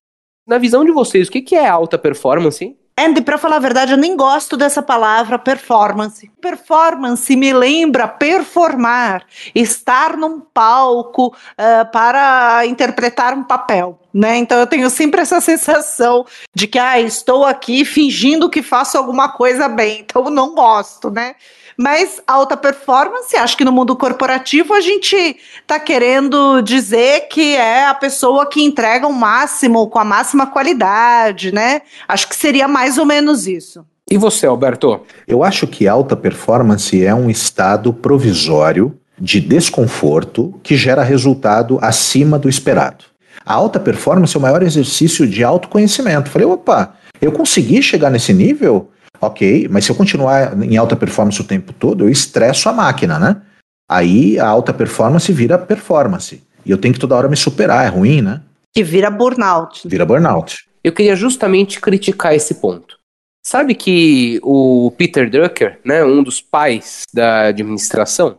Na 0.48 0.56
visão 0.56 0.84
de 0.84 0.90
vocês, 0.90 1.28
o 1.28 1.30
que 1.30 1.54
é 1.54 1.68
alta 1.68 1.98
performance? 1.98 2.74
Andy, 2.96 3.22
para 3.22 3.36
falar 3.36 3.56
a 3.56 3.60
verdade, 3.60 3.92
eu 3.92 3.98
nem 3.98 4.16
gosto 4.16 4.56
dessa 4.56 4.80
palavra 4.80 5.38
performance. 5.38 6.30
Performance 6.40 7.36
me 7.36 7.52
lembra 7.52 8.08
performar, 8.08 9.26
estar 9.54 10.16
num 10.16 10.40
palco 10.40 11.26
uh, 11.26 11.90
para 11.92 12.64
interpretar 12.64 13.34
um 13.34 13.42
papel. 13.42 13.98
Né? 14.14 14.36
Então 14.38 14.58
eu 14.58 14.66
tenho 14.66 14.88
sempre 14.88 15.20
essa 15.20 15.40
sensação 15.40 16.24
de 16.54 16.68
que 16.68 16.78
ah, 16.78 17.00
estou 17.00 17.44
aqui 17.44 17.84
fingindo 17.84 18.48
que 18.48 18.62
faço 18.62 18.96
alguma 18.96 19.30
coisa 19.32 19.68
bem, 19.68 20.02
então 20.02 20.24
eu 20.24 20.30
não 20.30 20.54
gosto, 20.54 21.10
né? 21.10 21.34
Mas 21.76 22.20
alta 22.26 22.56
performance, 22.56 23.36
acho 23.36 23.56
que 23.56 23.64
no 23.64 23.72
mundo 23.72 23.96
corporativo 23.96 24.74
a 24.74 24.80
gente 24.80 25.36
está 25.60 25.78
querendo 25.80 26.60
dizer 26.62 27.28
que 27.28 27.54
é 27.54 27.86
a 27.86 27.94
pessoa 27.94 28.46
que 28.46 28.62
entrega 28.62 29.06
o 29.06 29.12
máximo 29.12 29.88
com 29.88 29.98
a 29.98 30.04
máxima 30.04 30.46
qualidade, 30.46 31.52
né? 31.52 31.82
Acho 32.06 32.28
que 32.28 32.36
seria 32.36 32.68
mais 32.68 32.98
ou 32.98 33.04
menos 33.04 33.46
isso. 33.46 33.84
E 34.10 34.18
você, 34.18 34.46
Alberto? 34.46 35.00
Eu 35.26 35.42
acho 35.42 35.66
que 35.66 35.88
alta 35.88 36.14
performance 36.14 37.02
é 37.02 37.14
um 37.14 37.30
estado 37.30 37.92
provisório 37.92 38.98
de 39.18 39.40
desconforto 39.40 40.58
que 40.62 40.76
gera 40.76 41.02
resultado 41.02 41.78
acima 41.80 42.38
do 42.38 42.48
esperado. 42.48 43.04
A 43.44 43.54
alta 43.54 43.80
performance 43.80 44.34
é 44.34 44.38
o 44.38 44.42
maior 44.42 44.62
exercício 44.62 45.26
de 45.26 45.42
autoconhecimento. 45.42 46.30
Falei, 46.30 46.46
opa, 46.46 46.94
eu 47.20 47.32
consegui 47.32 47.82
chegar 47.82 48.10
nesse 48.10 48.32
nível? 48.32 48.90
Ok, 49.20 49.68
mas 49.70 49.84
se 49.84 49.90
eu 49.90 49.96
continuar 49.96 50.60
em 50.62 50.76
alta 50.76 50.96
performance 50.96 51.40
o 51.40 51.44
tempo 51.44 51.72
todo, 51.72 52.04
eu 52.04 52.10
estresso 52.10 52.68
a 52.68 52.72
máquina, 52.72 53.18
né? 53.18 53.40
Aí 53.88 54.38
a 54.38 54.46
alta 54.46 54.72
performance 54.72 55.32
vira 55.32 55.58
performance. 55.58 56.42
E 56.64 56.70
eu 56.70 56.78
tenho 56.78 56.94
que 56.94 57.00
toda 57.00 57.14
hora 57.14 57.28
me 57.28 57.36
superar, 57.36 57.84
é 57.84 57.88
ruim, 57.88 58.22
né? 58.22 58.42
Que 58.72 58.82
vira 58.82 59.10
burnout. 59.10 59.86
Vira 59.86 60.04
burnout. 60.04 60.64
eu 60.82 60.92
queria 60.92 61.16
justamente 61.16 61.80
criticar 61.80 62.34
esse 62.34 62.56
ponto. 62.56 62.98
Sabe 63.46 63.74
que 63.74 64.40
o 64.42 64.90
Peter 64.96 65.28
Drucker, 65.30 65.78
né, 65.84 66.02
um 66.02 66.22
dos 66.22 66.40
pais 66.40 67.02
da 67.12 67.48
administração, 67.48 68.38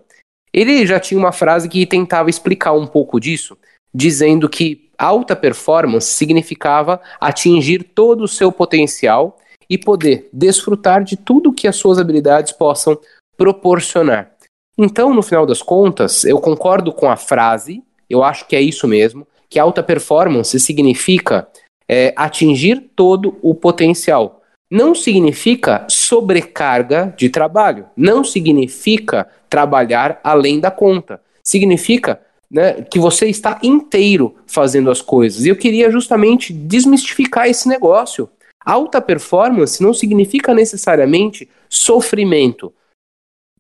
ele 0.52 0.86
já 0.86 1.00
tinha 1.00 1.20
uma 1.20 1.32
frase 1.32 1.70
que 1.70 1.86
tentava 1.86 2.30
explicar 2.30 2.74
um 2.74 2.88
pouco 2.88 3.20
disso, 3.20 3.58
dizendo 3.94 4.50
que 4.50 4.90
alta 4.98 5.36
performance 5.36 6.08
significava 6.08 7.00
atingir 7.20 7.84
todo 7.84 8.24
o 8.24 8.28
seu 8.28 8.52
potencial 8.52 9.38
e 9.70 9.78
poder 9.78 10.30
desfrutar 10.32 11.04
de 11.04 11.16
tudo 11.16 11.54
que 11.54 11.68
as 11.68 11.76
suas 11.76 11.98
habilidades 11.98 12.52
possam 12.52 12.98
proporcionar. 13.38 14.32
Então, 14.78 15.14
no 15.14 15.22
final 15.22 15.46
das 15.46 15.62
contas, 15.62 16.26
eu 16.26 16.40
concordo 16.40 16.92
com 16.92 17.10
a 17.10 17.16
frase, 17.16 17.82
eu 18.10 18.24
acho 18.24 18.48
que 18.48 18.56
é 18.56 18.62
isso 18.62 18.88
mesmo, 18.88 19.26
que 19.50 19.60
alta 19.60 19.82
performance 19.82 20.60
significa 20.60 21.48
é, 21.88 22.14
atingir 22.16 22.92
todo 22.96 23.38
o 23.42 23.56
potencial. 23.56 24.42
Não 24.70 24.96
significa 24.96 25.86
sobrecarga 25.88 27.14
de 27.16 27.30
trabalho, 27.30 27.86
não 27.96 28.24
significa 28.24 29.28
trabalhar 29.50 30.20
além 30.24 30.60
da 30.60 30.72
conta. 30.72 31.22
Significa 31.44 32.20
né, 32.50 32.82
que 32.84 33.00
você 33.00 33.28
está 33.28 33.60
inteiro 33.64 34.36
fazendo 34.48 34.90
as 34.90 35.02
coisas. 35.02 35.46
E 35.46 35.50
eu 35.50 35.56
queria 35.56 35.92
justamente 35.92 36.52
desmistificar 36.52 37.48
esse 37.48 37.68
negócio. 37.68 38.30
Alta 38.66 39.00
performance 39.00 39.82
não 39.82 39.94
significa 39.94 40.54
necessariamente 40.54 41.48
sofrimento. 41.70 42.74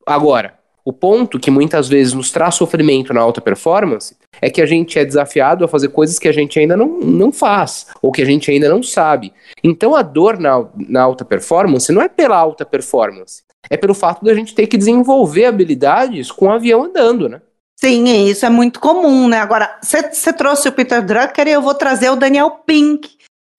Agora, 0.05 0.57
o 0.83 0.93
ponto 0.93 1.39
que 1.39 1.49
muitas 1.49 1.87
vezes 1.89 2.13
nos 2.13 2.31
traz 2.31 2.55
sofrimento 2.55 3.11
na 3.11 3.19
alta 3.19 3.41
performance 3.41 4.15
é 4.39 4.51
que 4.51 4.61
a 4.61 4.65
gente 4.67 4.99
é 4.99 5.03
desafiado 5.03 5.65
a 5.65 5.67
fazer 5.67 5.89
coisas 5.89 6.19
que 6.19 6.27
a 6.27 6.31
gente 6.31 6.59
ainda 6.59 6.77
não, 6.77 6.99
não 6.99 7.31
faz, 7.31 7.87
ou 8.01 8.11
que 8.11 8.21
a 8.21 8.25
gente 8.25 8.51
ainda 8.51 8.69
não 8.69 8.83
sabe. 8.83 9.33
Então 9.63 9.95
a 9.95 10.03
dor 10.03 10.39
na, 10.39 10.63
na 10.75 11.01
alta 11.01 11.25
performance 11.25 11.91
não 11.91 12.01
é 12.01 12.07
pela 12.07 12.37
alta 12.37 12.63
performance, 12.63 13.41
é 13.67 13.75
pelo 13.75 13.95
fato 13.95 14.23
da 14.23 14.35
gente 14.35 14.53
ter 14.53 14.67
que 14.67 14.77
desenvolver 14.77 15.45
habilidades 15.45 16.31
com 16.31 16.45
o 16.45 16.51
avião 16.51 16.83
andando, 16.83 17.27
né? 17.27 17.41
Sim, 17.77 18.27
isso 18.27 18.45
é 18.45 18.49
muito 18.49 18.79
comum, 18.79 19.27
né? 19.27 19.39
Agora, 19.39 19.77
você 19.81 20.31
trouxe 20.31 20.69
o 20.69 20.71
Peter 20.71 21.03
Drucker 21.03 21.47
e 21.47 21.51
eu 21.51 21.61
vou 21.61 21.73
trazer 21.73 22.09
o 22.09 22.15
Daniel 22.15 22.49
Pink, 22.65 23.09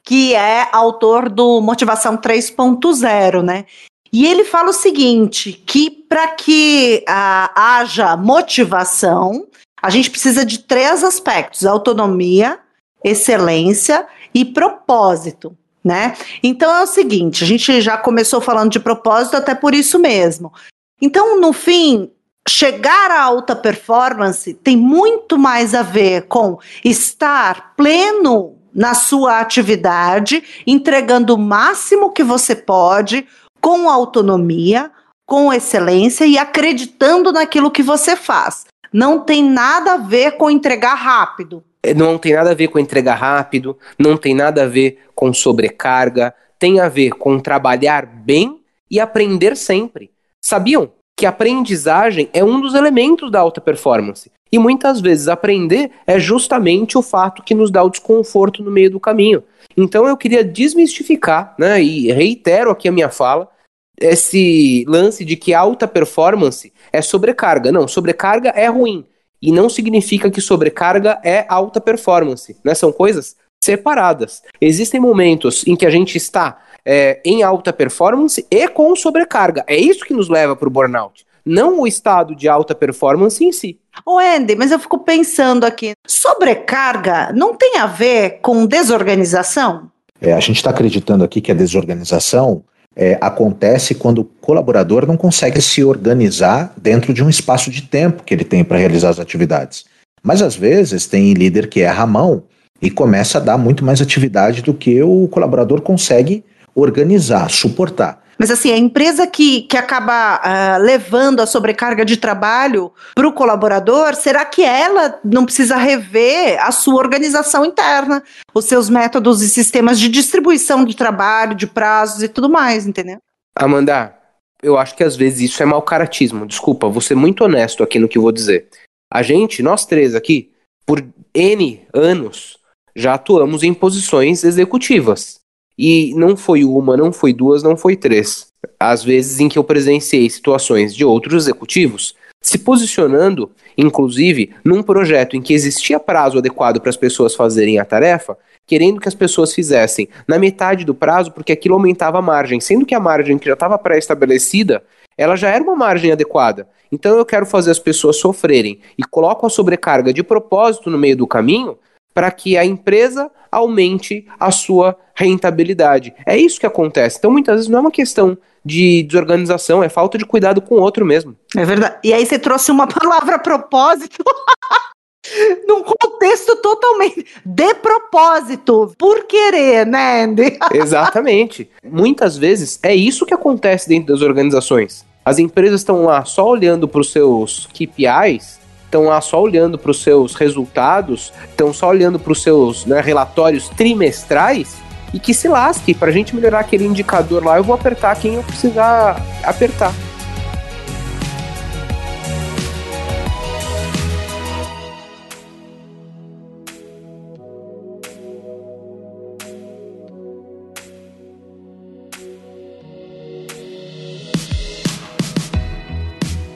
que 0.07 0.37
é 0.37 0.69
autor 0.71 1.29
do 1.29 1.61
Motivação 1.61 2.17
3.0, 2.17 3.43
né? 3.43 3.67
E 4.13 4.25
ele 4.25 4.45
fala 4.45 4.71
o 4.71 4.73
seguinte: 4.73 5.53
que 5.53 5.91
para 5.91 6.29
que 6.29 7.05
ah, 7.09 7.51
haja 7.55 8.17
motivação, 8.17 9.49
a 9.83 9.91
gente 9.91 10.09
precisa 10.09 10.47
de 10.47 10.61
três 10.61 11.03
aspectos: 11.03 11.67
autonomia, 11.67 12.61
excelência 13.05 14.07
e 14.33 14.45
propósito. 14.45 15.55
Né? 15.85 16.17
Então 16.43 16.75
é 16.75 16.83
o 16.83 16.87
seguinte, 16.87 17.45
a 17.45 17.47
gente 17.47 17.81
já 17.81 17.97
começou 17.97 18.41
falando 18.41 18.73
de 18.73 18.81
propósito 18.81 19.37
até 19.37 19.55
por 19.55 19.73
isso 19.73 20.01
mesmo. 20.01 20.53
Então, 21.01 21.41
no 21.41 21.53
fim, 21.53 22.11
chegar 22.49 23.13
à 23.13 23.23
alta 23.23 23.55
performance 23.55 24.53
tem 24.53 24.77
muito 24.77 25.39
mais 25.39 25.75
a 25.75 25.83
ver 25.83 26.23
com 26.23 26.59
estar 26.85 27.77
pleno 27.77 28.57
na 28.77 28.93
sua 28.93 29.41
atividade, 29.41 30.45
entregando 30.67 31.35
o 31.35 31.39
máximo 31.39 32.13
que 32.13 32.23
você 32.23 32.55
pode, 32.55 33.27
com 33.59 33.89
autonomia, 33.89 34.91
com 35.27 35.51
excelência 35.51 36.27
e 36.27 36.37
acreditando 36.37 37.33
naquilo 37.33 37.71
que 37.71 37.83
você 37.83 38.15
faz. 38.15 38.67
Não 38.93 39.19
tem 39.19 39.43
nada 39.43 39.95
a 39.95 39.97
ver 39.97 40.33
com 40.33 40.51
entregar 40.51 40.95
rápido. 40.95 41.65
É, 41.83 41.95
não 41.95 42.19
tem 42.19 42.35
nada 42.35 42.51
a 42.51 42.55
ver 42.55 42.69
com 42.69 42.79
entregar 42.79 43.15
rápido, 43.15 43.79
não 43.99 44.15
tem 44.15 44.35
nada 44.35 44.65
a 44.65 44.69
ver 44.69 45.07
com 45.15 45.33
sobrecarga, 45.33 46.35
tem 46.59 46.79
a 46.79 46.89
ver 46.89 47.13
com 47.13 47.41
trabalhar 47.41 48.05
bem 48.05 48.61
e 48.91 49.01
aprender 49.01 49.57
sempre. 49.57 50.11
Sabiam 50.45 50.93
que 51.17 51.25
aprendizagem 51.25 52.29
é 52.35 52.45
um 52.45 52.61
dos 52.61 52.75
elementos 52.75 53.31
da 53.31 53.41
alta 53.41 53.61
performance? 53.61 54.31
E 54.51 54.59
muitas 54.59 55.01
vezes 55.01 55.29
aprender 55.29 55.91
é 56.07 56.19
justamente 56.19 56.97
o 56.97 57.03
fato 57.03 57.43
que 57.43 57.55
nos 57.55 57.71
dá 57.71 57.83
o 57.83 57.91
desconforto 57.91 58.63
no 58.63 58.71
meio 58.71 58.91
do 58.91 59.01
caminho. 59.01 59.43
Então 59.77 60.07
eu 60.07 60.17
queria 60.17 60.45
desmistificar, 60.45 61.55
né, 61.59 61.83
e 61.83 62.11
reitero 62.13 62.71
aqui 62.71 62.89
a 62.89 62.93
minha 62.93 63.09
fala, 63.09 63.51
esse 63.99 64.85
lance 64.87 65.25
de 65.25 65.37
que 65.37 65.55
alta 65.55 65.89
performance 65.89 66.73
é 66.93 67.01
sobrecarga. 67.03 67.73
Não, 67.73 67.89
sobrecarga 67.89 68.51
é 68.51 68.67
ruim. 68.67 69.05
E 69.41 69.51
não 69.51 69.69
significa 69.69 70.31
que 70.31 70.41
sobrecarga 70.41 71.21
é 71.25 71.45
alta 71.49 71.81
performance. 71.81 72.57
Né? 72.65 72.75
São 72.75 72.93
coisas 72.93 73.37
separadas. 73.63 74.43
Existem 74.61 75.01
momentos 75.01 75.67
em 75.67 75.75
que 75.75 75.87
a 75.87 75.91
gente 75.91 76.17
está 76.17 76.63
é, 76.85 77.21
em 77.25 77.43
alta 77.43 77.73
performance 77.73 78.47
e 78.51 78.69
com 78.69 78.95
sobrecarga. 78.95 79.65
É 79.67 79.77
isso 79.77 80.05
que 80.05 80.15
nos 80.15 80.29
leva 80.29 80.55
para 80.55 80.69
o 80.69 80.71
burnout 80.71 81.27
não 81.47 81.81
o 81.81 81.87
estado 81.87 82.35
de 82.35 82.49
alta 82.49 82.75
performance 82.75 83.43
em 83.45 83.53
si. 83.53 83.79
Ô 84.05 84.19
Andy, 84.19 84.57
mas 84.57 84.73
eu 84.73 84.79
fico 84.79 84.99
pensando 84.99 85.65
aqui, 85.65 85.93
sobrecarga 86.07 87.33
não 87.33 87.55
tem 87.55 87.79
a 87.79 87.87
ver 87.87 88.41
com 88.43 88.67
desorganização? 88.67 89.89
É, 90.21 90.33
a 90.33 90.41
gente 90.41 90.57
está 90.57 90.71
acreditando 90.71 91.23
aqui 91.23 91.41
que 91.41 91.53
a 91.53 91.55
desorganização 91.55 92.65
é, 92.97 93.19
acontece 93.21 93.95
quando 93.95 94.21
o 94.21 94.25
colaborador 94.25 95.07
não 95.07 95.17
consegue 95.17 95.61
se 95.61 95.85
organizar 95.85 96.73
dentro 96.77 97.15
de 97.15 97.23
um 97.23 97.29
espaço 97.29 97.71
de 97.71 97.83
tempo 97.83 98.25
que 98.25 98.35
ele 98.35 98.45
tem 98.45 98.65
para 98.65 98.79
realizar 98.79 99.11
as 99.11 99.21
atividades. 99.21 99.85
Mas 100.23 100.43
às 100.43 100.57
vezes 100.57 101.07
tem 101.07 101.33
líder 101.35 101.69
que 101.69 101.83
erra 101.83 102.03
a 102.03 102.07
mão 102.07 102.45
e 102.81 102.91
começa 102.91 103.39
a 103.39 103.41
dar 103.41 103.59
muito 103.59 103.85
mais 103.85 104.01
atividade 104.01 104.63
do 104.63 104.75
que 104.75 105.03
o 105.03 105.29
colaborador 105.29 105.81
consegue 105.81 106.45
organizar, 106.75 107.51
suportar. 107.51 108.23
Mas 108.39 108.51
assim, 108.51 108.71
a 108.71 108.77
empresa 108.77 109.27
que, 109.27 109.63
que 109.63 109.77
acaba 109.77 110.39
uh, 110.39 110.83
levando 110.83 111.41
a 111.41 111.47
sobrecarga 111.47 112.05
de 112.05 112.17
trabalho 112.17 112.93
para 113.15 113.27
o 113.27 113.33
colaborador, 113.33 114.15
será 114.15 114.45
que 114.45 114.63
ela 114.63 115.19
não 115.25 115.45
precisa 115.45 115.77
rever 115.77 116.63
a 116.63 116.71
sua 116.71 116.97
organização 116.97 117.65
interna, 117.65 118.23
os 118.55 118.67
seus 118.67 118.91
métodos 118.91 119.43
e 119.43 119.49
sistemas 119.49 119.99
de 119.99 120.09
distribuição 120.09 120.85
de 120.85 120.95
trabalho, 120.95 121.55
de 121.55 121.67
prazos 121.67 122.23
e 122.23 122.29
tudo 122.29 122.49
mais, 122.49 122.87
entendeu? 122.87 123.19
Amanda, 123.55 124.15
eu 124.63 124.77
acho 124.77 124.95
que 124.95 125.05
às 125.05 125.17
vezes 125.17 125.51
isso 125.51 125.63
é 125.63 125.67
mau 125.67 125.81
caratismo. 125.81 126.47
Desculpa, 126.47 126.89
vou 126.89 127.01
ser 127.01 127.15
muito 127.15 127.45
honesto 127.45 127.83
aqui 127.83 127.99
no 127.99 128.09
que 128.09 128.19
vou 128.19 128.33
dizer. 128.33 128.69
A 129.13 129.23
gente, 129.23 129.63
nós 129.63 129.87
três 129.87 130.15
aqui, 130.15 130.53
por 130.85 131.03
N 131.35 131.87
anos, 131.95 132.59
já 132.95 133.15
atuamos 133.15 133.63
em 133.63 133.73
posições 133.73 134.45
executivas. 134.45 135.41
E 135.79 136.15
não 136.15 136.37
foi 136.37 136.65
uma, 136.65 136.97
não 136.97 137.13
foi 137.13 137.33
duas, 137.33 137.63
não 137.63 137.77
foi 137.77 137.97
três. 137.97 138.49
Às 138.81 139.05
vezes 139.05 139.41
em 139.41 139.49
que 139.49 139.59
eu 139.59 139.65
presenciei 139.65 140.29
situações 140.31 140.95
de 140.95 141.05
outros 141.05 141.45
executivos 141.45 142.15
se 142.47 142.59
posicionando, 142.59 143.51
inclusive, 143.77 144.55
num 144.65 144.81
projeto 144.81 145.37
em 145.37 145.43
que 145.43 145.53
existia 145.53 145.99
prazo 145.99 146.39
adequado 146.39 146.81
para 146.81 146.91
as 146.91 146.97
pessoas 146.97 147.35
fazerem 147.35 147.81
a 147.81 147.85
tarefa, 147.85 148.39
querendo 148.65 149.01
que 149.01 149.09
as 149.09 149.17
pessoas 149.17 149.53
fizessem 149.53 150.09
na 150.29 150.39
metade 150.39 150.85
do 150.85 150.95
prazo, 150.95 151.33
porque 151.33 151.53
aquilo 151.53 151.75
aumentava 151.75 152.19
a 152.19 152.23
margem, 152.23 152.61
sendo 152.61 152.87
que 152.87 152.95
a 152.95 153.01
margem 153.01 153.37
que 153.37 153.47
já 153.47 153.55
estava 153.55 153.77
pré-estabelecida, 153.77 154.83
ela 155.19 155.35
já 155.35 155.51
era 155.51 155.65
uma 155.65 155.75
margem 155.75 156.13
adequada. 156.13 156.69
Então 156.93 157.17
eu 157.17 157.25
quero 157.25 157.47
fazer 157.47 157.73
as 157.73 157.81
pessoas 157.81 158.17
sofrerem 158.17 158.79
e 158.97 159.03
coloco 159.03 159.45
a 159.45 159.51
sobrecarga 159.51 160.13
de 160.13 160.23
propósito 160.23 160.89
no 160.89 160.99
meio 160.99 161.17
do 161.17 161.27
caminho 161.27 161.77
para 162.17 162.31
que 162.31 162.57
a 162.57 162.65
empresa 162.65 163.31
aumente 163.53 164.27
a 164.41 164.51
sua 164.51 164.97
rentabilidade. 165.15 166.15
É 166.25 166.35
isso 166.35 166.59
que 166.59 166.65
acontece. 166.65 167.19
Então, 167.19 167.31
muitas 167.31 167.57
vezes 167.57 167.69
não 167.69 167.77
é 167.77 167.83
uma 167.83 167.91
questão 167.91 168.39
de 168.65 169.03
desorganização, 169.03 169.85
é 169.85 169.91
falta 169.91 170.17
de 170.17 170.25
cuidado 170.25 170.63
com 170.63 170.77
o 170.77 170.81
outro 170.81 171.05
mesmo. 171.05 171.37
É 171.55 171.63
verdade. 171.63 171.97
E 172.03 172.15
aí 172.15 172.25
você 172.25 172.39
trouxe 172.39 172.71
uma 172.71 172.87
palavra 172.89 173.39
propósito. 173.39 174.25
num 175.69 175.83
contexto 175.83 176.57
totalmente 176.63 177.27
de 177.45 177.75
propósito, 177.75 178.95
por 178.97 179.25
querer, 179.25 179.85
né, 179.85 180.23
Andy? 180.23 180.57
Exatamente. 180.73 181.69
Muitas 181.85 182.39
vezes 182.39 182.79
é 182.83 182.95
isso 182.95 183.27
que 183.27 183.35
acontece 183.35 183.91
dentro 183.91 184.15
das 184.15 184.23
organizações. 184.23 185.05
As 185.23 185.39
empresas 185.39 185.81
estão 185.81 186.05
lá 186.05 186.25
só 186.25 186.49
olhando 186.49 186.89
para 186.89 187.01
os 187.03 187.13
seus 187.13 187.69
KPIs 187.75 188.65
estão 188.87 189.05
lá 189.05 189.21
só 189.21 189.41
olhando 189.41 189.77
para 189.77 189.91
os 189.91 190.03
seus 190.03 190.35
resultados, 190.35 191.33
estão 191.51 191.73
só 191.73 191.89
olhando 191.89 192.19
para 192.19 192.33
os 192.33 192.43
seus 192.43 192.87
né, 192.87 193.01
relatórios 193.01 193.69
trimestrais 193.69 194.77
e 195.13 195.19
que 195.19 195.35
se 195.35 195.49
lasque. 195.49 195.93
Para 195.93 196.09
a 196.09 196.13
gente 196.13 196.35
melhorar 196.35 196.61
aquele 196.61 196.87
indicador 196.87 197.45
lá, 197.45 197.59
eu 197.59 197.65
vou 197.65 197.75
apertar 197.75 198.17
quem 198.17 198.35
eu 198.35 198.43
precisar 198.43 199.21
apertar. 199.43 199.93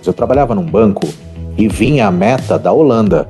Eu 0.06 0.14
trabalhava 0.14 0.56
num 0.56 0.64
banco 0.64 1.06
e 1.60 1.68
vinha 1.68 2.06
a 2.06 2.10
meta 2.10 2.58
da 2.58 2.72
Holanda. 2.72 3.28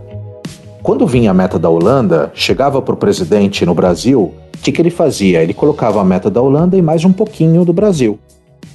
Quando 0.84 1.04
vinha 1.04 1.32
a 1.32 1.34
meta 1.34 1.58
da 1.58 1.68
Holanda, 1.68 2.30
chegava 2.32 2.80
para 2.80 2.94
o 2.94 2.96
presidente 2.96 3.66
no 3.66 3.74
Brasil, 3.74 4.32
o 4.54 4.58
que, 4.62 4.70
que 4.70 4.80
ele 4.80 4.88
fazia? 4.88 5.42
Ele 5.42 5.52
colocava 5.52 6.00
a 6.00 6.04
meta 6.04 6.30
da 6.30 6.40
Holanda 6.40 6.76
e 6.76 6.82
mais 6.82 7.04
um 7.04 7.12
pouquinho 7.12 7.64
do 7.64 7.72
Brasil. 7.72 8.20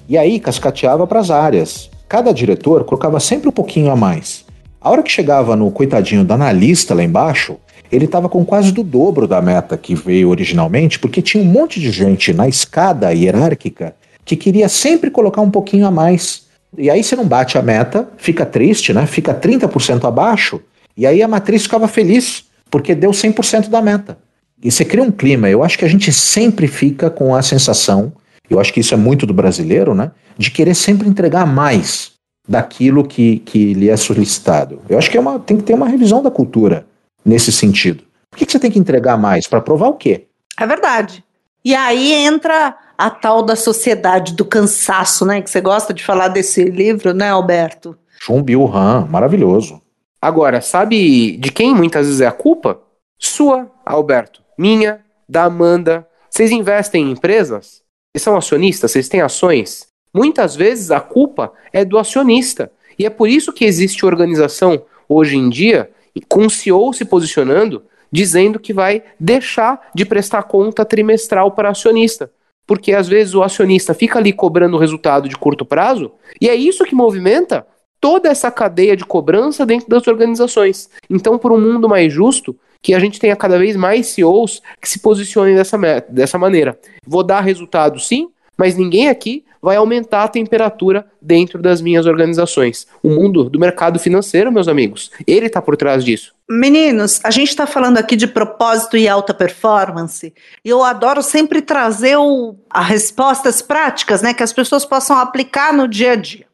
E 0.09 0.17
aí 0.17 0.41
cascateava 0.41 1.07
para 1.07 1.21
as 1.21 1.31
áreas. 1.31 1.89
Cada 2.05 2.33
diretor 2.33 2.83
colocava 2.83 3.17
sempre 3.21 3.47
um 3.47 3.51
pouquinho 3.51 3.89
a 3.91 3.95
mais. 3.95 4.43
A 4.81 4.89
hora 4.89 5.01
que 5.01 5.09
chegava 5.09 5.55
no 5.55 5.71
coitadinho 5.71 6.25
da 6.25 6.35
analista 6.35 6.93
lá 6.93 7.01
embaixo, 7.01 7.55
ele 7.89 8.03
estava 8.03 8.27
com 8.27 8.43
quase 8.43 8.73
do 8.73 8.83
dobro 8.83 9.25
da 9.25 9.41
meta 9.41 9.77
que 9.77 9.95
veio 9.95 10.31
originalmente, 10.31 10.99
porque 10.99 11.21
tinha 11.21 11.41
um 11.41 11.47
monte 11.47 11.79
de 11.79 11.91
gente 11.91 12.33
na 12.33 12.45
escada 12.45 13.13
hierárquica 13.13 13.95
que 14.25 14.35
queria 14.35 14.67
sempre 14.67 15.09
colocar 15.09 15.39
um 15.39 15.49
pouquinho 15.49 15.87
a 15.87 15.91
mais. 15.91 16.44
E 16.77 16.89
aí 16.89 17.03
você 17.03 17.15
não 17.15 17.25
bate 17.25 17.57
a 17.57 17.61
meta, 17.61 18.07
fica 18.17 18.45
triste, 18.45 18.93
né? 18.93 19.05
Fica 19.05 19.33
30% 19.33 20.05
abaixo, 20.05 20.61
e 20.97 21.05
aí 21.05 21.21
a 21.21 21.27
matriz 21.27 21.63
ficava 21.63 21.87
feliz, 21.87 22.45
porque 22.69 22.95
deu 22.95 23.11
100% 23.11 23.69
da 23.69 23.81
meta. 23.81 24.17
E 24.63 24.71
você 24.71 24.85
cria 24.85 25.03
um 25.03 25.11
clima. 25.11 25.49
Eu 25.49 25.63
acho 25.63 25.77
que 25.77 25.85
a 25.85 25.87
gente 25.87 26.11
sempre 26.11 26.67
fica 26.67 27.09
com 27.09 27.35
a 27.35 27.41
sensação, 27.41 28.13
eu 28.49 28.59
acho 28.59 28.71
que 28.73 28.79
isso 28.79 28.93
é 28.93 28.97
muito 28.97 29.25
do 29.25 29.33
brasileiro, 29.33 29.93
né? 29.93 30.11
De 30.37 30.51
querer 30.51 30.75
sempre 30.75 31.07
entregar 31.07 31.45
mais 31.45 32.11
daquilo 32.47 33.03
que, 33.03 33.39
que 33.39 33.73
lhe 33.73 33.89
é 33.89 33.97
solicitado. 33.97 34.81
Eu 34.87 34.97
acho 34.97 35.09
que 35.09 35.17
é 35.17 35.19
uma, 35.19 35.39
tem 35.39 35.57
que 35.57 35.63
ter 35.63 35.73
uma 35.73 35.87
revisão 35.87 36.21
da 36.21 36.29
cultura 36.29 36.85
nesse 37.23 37.51
sentido. 37.51 38.03
Por 38.29 38.37
que, 38.37 38.45
que 38.45 38.51
você 38.51 38.59
tem 38.59 38.71
que 38.71 38.79
entregar 38.79 39.17
mais? 39.17 39.47
Para 39.47 39.61
provar 39.61 39.87
o 39.87 39.93
quê? 39.93 40.27
É 40.59 40.67
verdade. 40.67 41.23
E 41.63 41.73
aí 41.73 42.13
entra 42.13 42.77
a 42.97 43.09
tal 43.09 43.43
da 43.43 43.55
sociedade 43.55 44.33
do 44.33 44.45
cansaço, 44.45 45.25
né? 45.25 45.41
Que 45.41 45.49
você 45.49 45.61
gosta 45.61 45.93
de 45.93 46.03
falar 46.03 46.29
desse 46.29 46.63
livro, 46.65 47.13
né, 47.13 47.29
Alberto? 47.29 47.97
Chun 48.19 48.41
Bill 48.41 48.65
Han, 48.73 49.07
maravilhoso. 49.09 49.81
Agora, 50.21 50.61
sabe 50.61 51.37
de 51.37 51.51
quem 51.51 51.75
muitas 51.75 52.07
vezes 52.07 52.21
é 52.21 52.27
a 52.27 52.31
culpa? 52.31 52.79
Sua, 53.17 53.69
Alberto. 53.85 54.41
Minha, 54.57 55.01
da 55.27 55.43
Amanda. 55.43 56.07
Vocês 56.29 56.51
investem 56.51 57.05
em 57.05 57.11
empresas? 57.11 57.81
Vocês 58.11 58.23
são 58.23 58.35
acionistas? 58.35 58.91
Vocês 58.91 59.07
têm 59.07 59.21
ações? 59.21 59.87
Muitas 60.13 60.55
vezes 60.55 60.91
a 60.91 60.99
culpa 60.99 61.51
é 61.73 61.83
do 61.83 61.97
acionista. 61.97 62.71
E 62.97 63.05
é 63.05 63.09
por 63.09 63.27
isso 63.27 63.51
que 63.51 63.65
existe 63.65 64.05
organização 64.05 64.81
hoje 65.07 65.37
em 65.37 65.49
dia, 65.49 65.91
com 66.29 66.45
o 66.45 66.49
CEO 66.49 66.93
se 66.93 67.05
posicionando, 67.05 67.83
dizendo 68.11 68.59
que 68.59 68.73
vai 68.73 69.03
deixar 69.19 69.89
de 69.93 70.05
prestar 70.05 70.43
conta 70.43 70.85
trimestral 70.85 71.51
para 71.51 71.69
acionista. 71.69 72.31
Porque 72.67 72.93
às 72.93 73.07
vezes 73.07 73.33
o 73.33 73.43
acionista 73.43 73.93
fica 73.93 74.19
ali 74.19 74.33
cobrando 74.33 74.75
o 74.75 74.79
resultado 74.79 75.29
de 75.29 75.37
curto 75.37 75.65
prazo, 75.65 76.11
e 76.41 76.49
é 76.49 76.55
isso 76.55 76.85
que 76.85 76.95
movimenta 76.95 77.65
toda 77.99 78.29
essa 78.29 78.51
cadeia 78.51 78.95
de 78.95 79.05
cobrança 79.05 79.65
dentro 79.65 79.89
das 79.89 80.07
organizações. 80.07 80.89
Então, 81.09 81.37
por 81.37 81.51
um 81.51 81.59
mundo 81.59 81.89
mais 81.89 82.13
justo, 82.13 82.55
que 82.85 82.93
a 82.93 82.99
gente 82.99 83.19
tenha 83.19 83.35
cada 83.35 83.57
vez 83.57 83.75
mais 83.75 84.07
CEOs 84.07 84.61
que 84.79 84.87
se 84.87 84.99
posicionem 84.99 85.55
dessa, 85.55 85.75
dessa 86.07 86.37
maneira. 86.37 86.79
Vou 87.03 87.23
dar 87.23 87.41
resultado 87.41 87.99
sim, 87.99 88.29
mas 88.55 88.75
ninguém 88.75 89.09
aqui 89.09 89.43
vai 89.59 89.75
aumentar 89.75 90.23
a 90.23 90.27
temperatura 90.27 91.07
dentro 91.19 91.59
das 91.59 91.81
minhas 91.81 92.05
organizações. 92.05 92.85
O 93.01 93.09
mundo 93.09 93.49
do 93.49 93.59
mercado 93.59 93.97
financeiro, 93.97 94.51
meus 94.51 94.67
amigos, 94.67 95.09
ele 95.25 95.47
está 95.47 95.59
por 95.59 95.75
trás 95.75 96.05
disso. 96.05 96.34
Meninos, 96.47 97.19
a 97.23 97.31
gente 97.31 97.49
está 97.49 97.65
falando 97.65 97.97
aqui 97.97 98.15
de 98.15 98.27
propósito 98.27 98.95
e 98.95 99.07
alta 99.07 99.33
performance. 99.33 100.31
E 100.63 100.69
eu 100.69 100.83
adoro 100.83 101.23
sempre 101.23 101.59
trazer 101.59 102.17
o, 102.17 102.55
as 102.69 102.85
respostas 102.85 103.63
práticas, 103.63 104.21
né, 104.21 104.31
que 104.31 104.43
as 104.43 104.53
pessoas 104.53 104.85
possam 104.85 105.17
aplicar 105.17 105.73
no 105.73 105.87
dia 105.87 106.11
a 106.11 106.15
dia. 106.15 106.45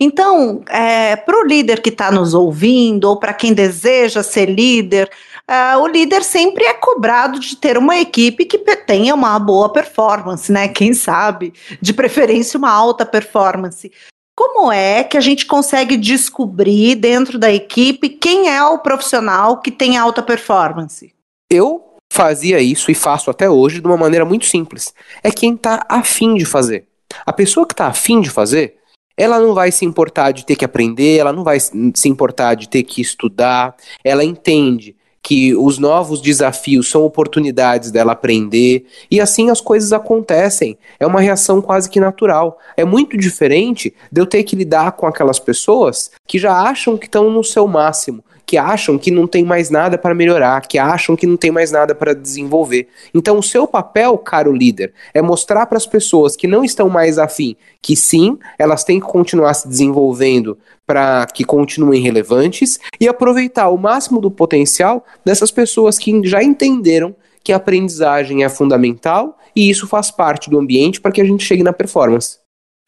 Então, 0.00 0.62
é, 0.68 1.14
para 1.14 1.38
o 1.38 1.46
líder 1.46 1.80
que 1.80 1.90
está 1.90 2.10
nos 2.10 2.34
ouvindo, 2.34 3.04
ou 3.04 3.16
para 3.18 3.34
quem 3.34 3.52
deseja 3.52 4.22
ser 4.22 4.46
líder, 4.46 5.10
uh, 5.48 5.78
o 5.78 5.86
líder 5.86 6.24
sempre 6.24 6.64
é 6.64 6.74
cobrado 6.74 7.38
de 7.38 7.56
ter 7.56 7.78
uma 7.78 7.98
equipe 7.98 8.44
que 8.44 8.58
tenha 8.58 9.14
uma 9.14 9.38
boa 9.38 9.72
performance, 9.72 10.50
né? 10.50 10.68
Quem 10.68 10.92
sabe, 10.92 11.52
de 11.80 11.92
preferência, 11.92 12.58
uma 12.58 12.70
alta 12.70 13.06
performance. 13.06 13.92
Como 14.36 14.72
é 14.72 15.04
que 15.04 15.16
a 15.16 15.20
gente 15.20 15.46
consegue 15.46 15.96
descobrir 15.96 16.96
dentro 16.96 17.38
da 17.38 17.52
equipe 17.52 18.08
quem 18.08 18.48
é 18.48 18.62
o 18.64 18.78
profissional 18.78 19.60
que 19.60 19.70
tem 19.70 19.96
alta 19.96 20.22
performance? 20.22 21.14
Eu 21.50 21.94
fazia 22.12 22.60
isso 22.60 22.90
e 22.90 22.94
faço 22.94 23.30
até 23.30 23.48
hoje 23.48 23.80
de 23.80 23.86
uma 23.86 23.96
maneira 23.96 24.24
muito 24.24 24.46
simples. 24.46 24.92
É 25.22 25.30
quem 25.30 25.54
está 25.54 25.86
afim 25.88 26.34
de 26.34 26.44
fazer. 26.44 26.86
A 27.24 27.32
pessoa 27.32 27.66
que 27.66 27.74
está 27.74 27.86
afim 27.86 28.20
de 28.20 28.28
fazer, 28.28 28.76
ela 29.16 29.38
não 29.38 29.54
vai 29.54 29.70
se 29.70 29.84
importar 29.84 30.32
de 30.32 30.44
ter 30.44 30.56
que 30.56 30.64
aprender, 30.64 31.18
ela 31.18 31.32
não 31.32 31.44
vai 31.44 31.58
se 31.60 32.08
importar 32.08 32.54
de 32.54 32.68
ter 32.68 32.82
que 32.82 33.00
estudar, 33.00 33.76
ela 34.02 34.24
entende 34.24 34.96
que 35.24 35.56
os 35.56 35.78
novos 35.78 36.20
desafios 36.20 36.90
são 36.90 37.02
oportunidades 37.02 37.90
dela 37.90 38.12
aprender, 38.12 38.84
e 39.10 39.22
assim 39.22 39.48
as 39.48 39.58
coisas 39.58 39.90
acontecem. 39.90 40.76
É 41.00 41.06
uma 41.06 41.22
reação 41.22 41.62
quase 41.62 41.88
que 41.88 41.98
natural. 41.98 42.58
É 42.76 42.84
muito 42.84 43.16
diferente 43.16 43.94
de 44.12 44.20
eu 44.20 44.26
ter 44.26 44.44
que 44.44 44.54
lidar 44.54 44.92
com 44.92 45.06
aquelas 45.06 45.38
pessoas 45.38 46.10
que 46.28 46.38
já 46.38 46.52
acham 46.52 46.98
que 46.98 47.06
estão 47.06 47.30
no 47.30 47.42
seu 47.42 47.66
máximo, 47.66 48.22
que 48.46 48.56
acham 48.56 48.98
que 48.98 49.10
não 49.10 49.26
tem 49.26 49.44
mais 49.44 49.70
nada 49.70 49.96
para 49.96 50.14
melhorar, 50.14 50.60
que 50.62 50.78
acham 50.78 51.16
que 51.16 51.26
não 51.26 51.36
tem 51.36 51.50
mais 51.50 51.70
nada 51.70 51.94
para 51.94 52.14
desenvolver. 52.14 52.88
Então, 53.12 53.38
o 53.38 53.42
seu 53.42 53.66
papel, 53.66 54.16
caro 54.18 54.52
líder, 54.52 54.92
é 55.12 55.22
mostrar 55.22 55.66
para 55.66 55.78
as 55.78 55.86
pessoas 55.86 56.36
que 56.36 56.46
não 56.46 56.64
estão 56.64 56.88
mais 56.88 57.18
afim 57.18 57.56
que 57.84 57.94
sim, 57.94 58.38
elas 58.58 58.82
têm 58.82 58.98
que 58.98 59.06
continuar 59.06 59.52
se 59.52 59.68
desenvolvendo 59.68 60.56
para 60.86 61.26
que 61.26 61.44
continuem 61.44 62.00
relevantes 62.00 62.80
e 62.98 63.06
aproveitar 63.06 63.68
o 63.68 63.76
máximo 63.76 64.22
do 64.22 64.30
potencial 64.30 65.04
dessas 65.22 65.50
pessoas 65.50 65.98
que 65.98 66.18
já 66.24 66.42
entenderam 66.42 67.14
que 67.42 67.52
a 67.52 67.56
aprendizagem 67.56 68.42
é 68.42 68.48
fundamental 68.48 69.38
e 69.54 69.68
isso 69.68 69.86
faz 69.86 70.10
parte 70.10 70.48
do 70.48 70.58
ambiente 70.58 70.98
para 70.98 71.12
que 71.12 71.20
a 71.20 71.24
gente 71.24 71.44
chegue 71.44 71.62
na 71.62 71.74
performance. 71.74 72.38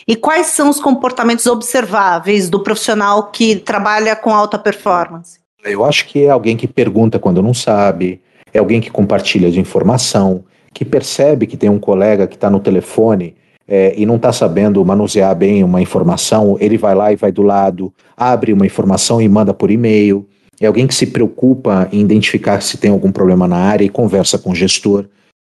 E 0.08 0.16
quais 0.16 0.48
são 0.48 0.70
os 0.70 0.80
comportamentos 0.80 1.46
observáveis 1.46 2.48
do 2.48 2.62
profissional 2.62 3.30
que 3.30 3.56
trabalha 3.56 4.16
com 4.16 4.34
alta 4.34 4.58
performance? 4.58 5.38
Eu 5.66 5.84
acho 5.84 6.06
que 6.06 6.24
é 6.24 6.30
alguém 6.30 6.56
que 6.56 6.66
pergunta 6.66 7.18
quando 7.18 7.42
não 7.42 7.52
sabe, 7.52 8.20
é 8.52 8.58
alguém 8.58 8.80
que 8.80 8.90
compartilha 8.90 9.50
de 9.50 9.60
informação, 9.60 10.44
que 10.72 10.84
percebe 10.84 11.46
que 11.46 11.56
tem 11.56 11.68
um 11.68 11.78
colega 11.78 12.26
que 12.26 12.36
está 12.36 12.48
no 12.48 12.60
telefone 12.60 13.34
é, 13.66 13.94
e 13.96 14.06
não 14.06 14.16
está 14.16 14.32
sabendo 14.32 14.84
manusear 14.84 15.34
bem 15.34 15.64
uma 15.64 15.82
informação, 15.82 16.56
ele 16.60 16.78
vai 16.78 16.94
lá 16.94 17.12
e 17.12 17.16
vai 17.16 17.32
do 17.32 17.42
lado, 17.42 17.92
abre 18.16 18.52
uma 18.52 18.64
informação 18.64 19.20
e 19.20 19.28
manda 19.28 19.52
por 19.52 19.70
e-mail. 19.70 20.26
É 20.60 20.66
alguém 20.66 20.86
que 20.86 20.94
se 20.94 21.06
preocupa 21.06 21.88
em 21.92 22.00
identificar 22.00 22.60
se 22.62 22.78
tem 22.78 22.90
algum 22.90 23.10
problema 23.10 23.48
na 23.48 23.56
área 23.56 23.84
e 23.84 23.88
conversa 23.88 24.38
com 24.38 24.50
o 24.50 24.54
gestor. 24.54 25.06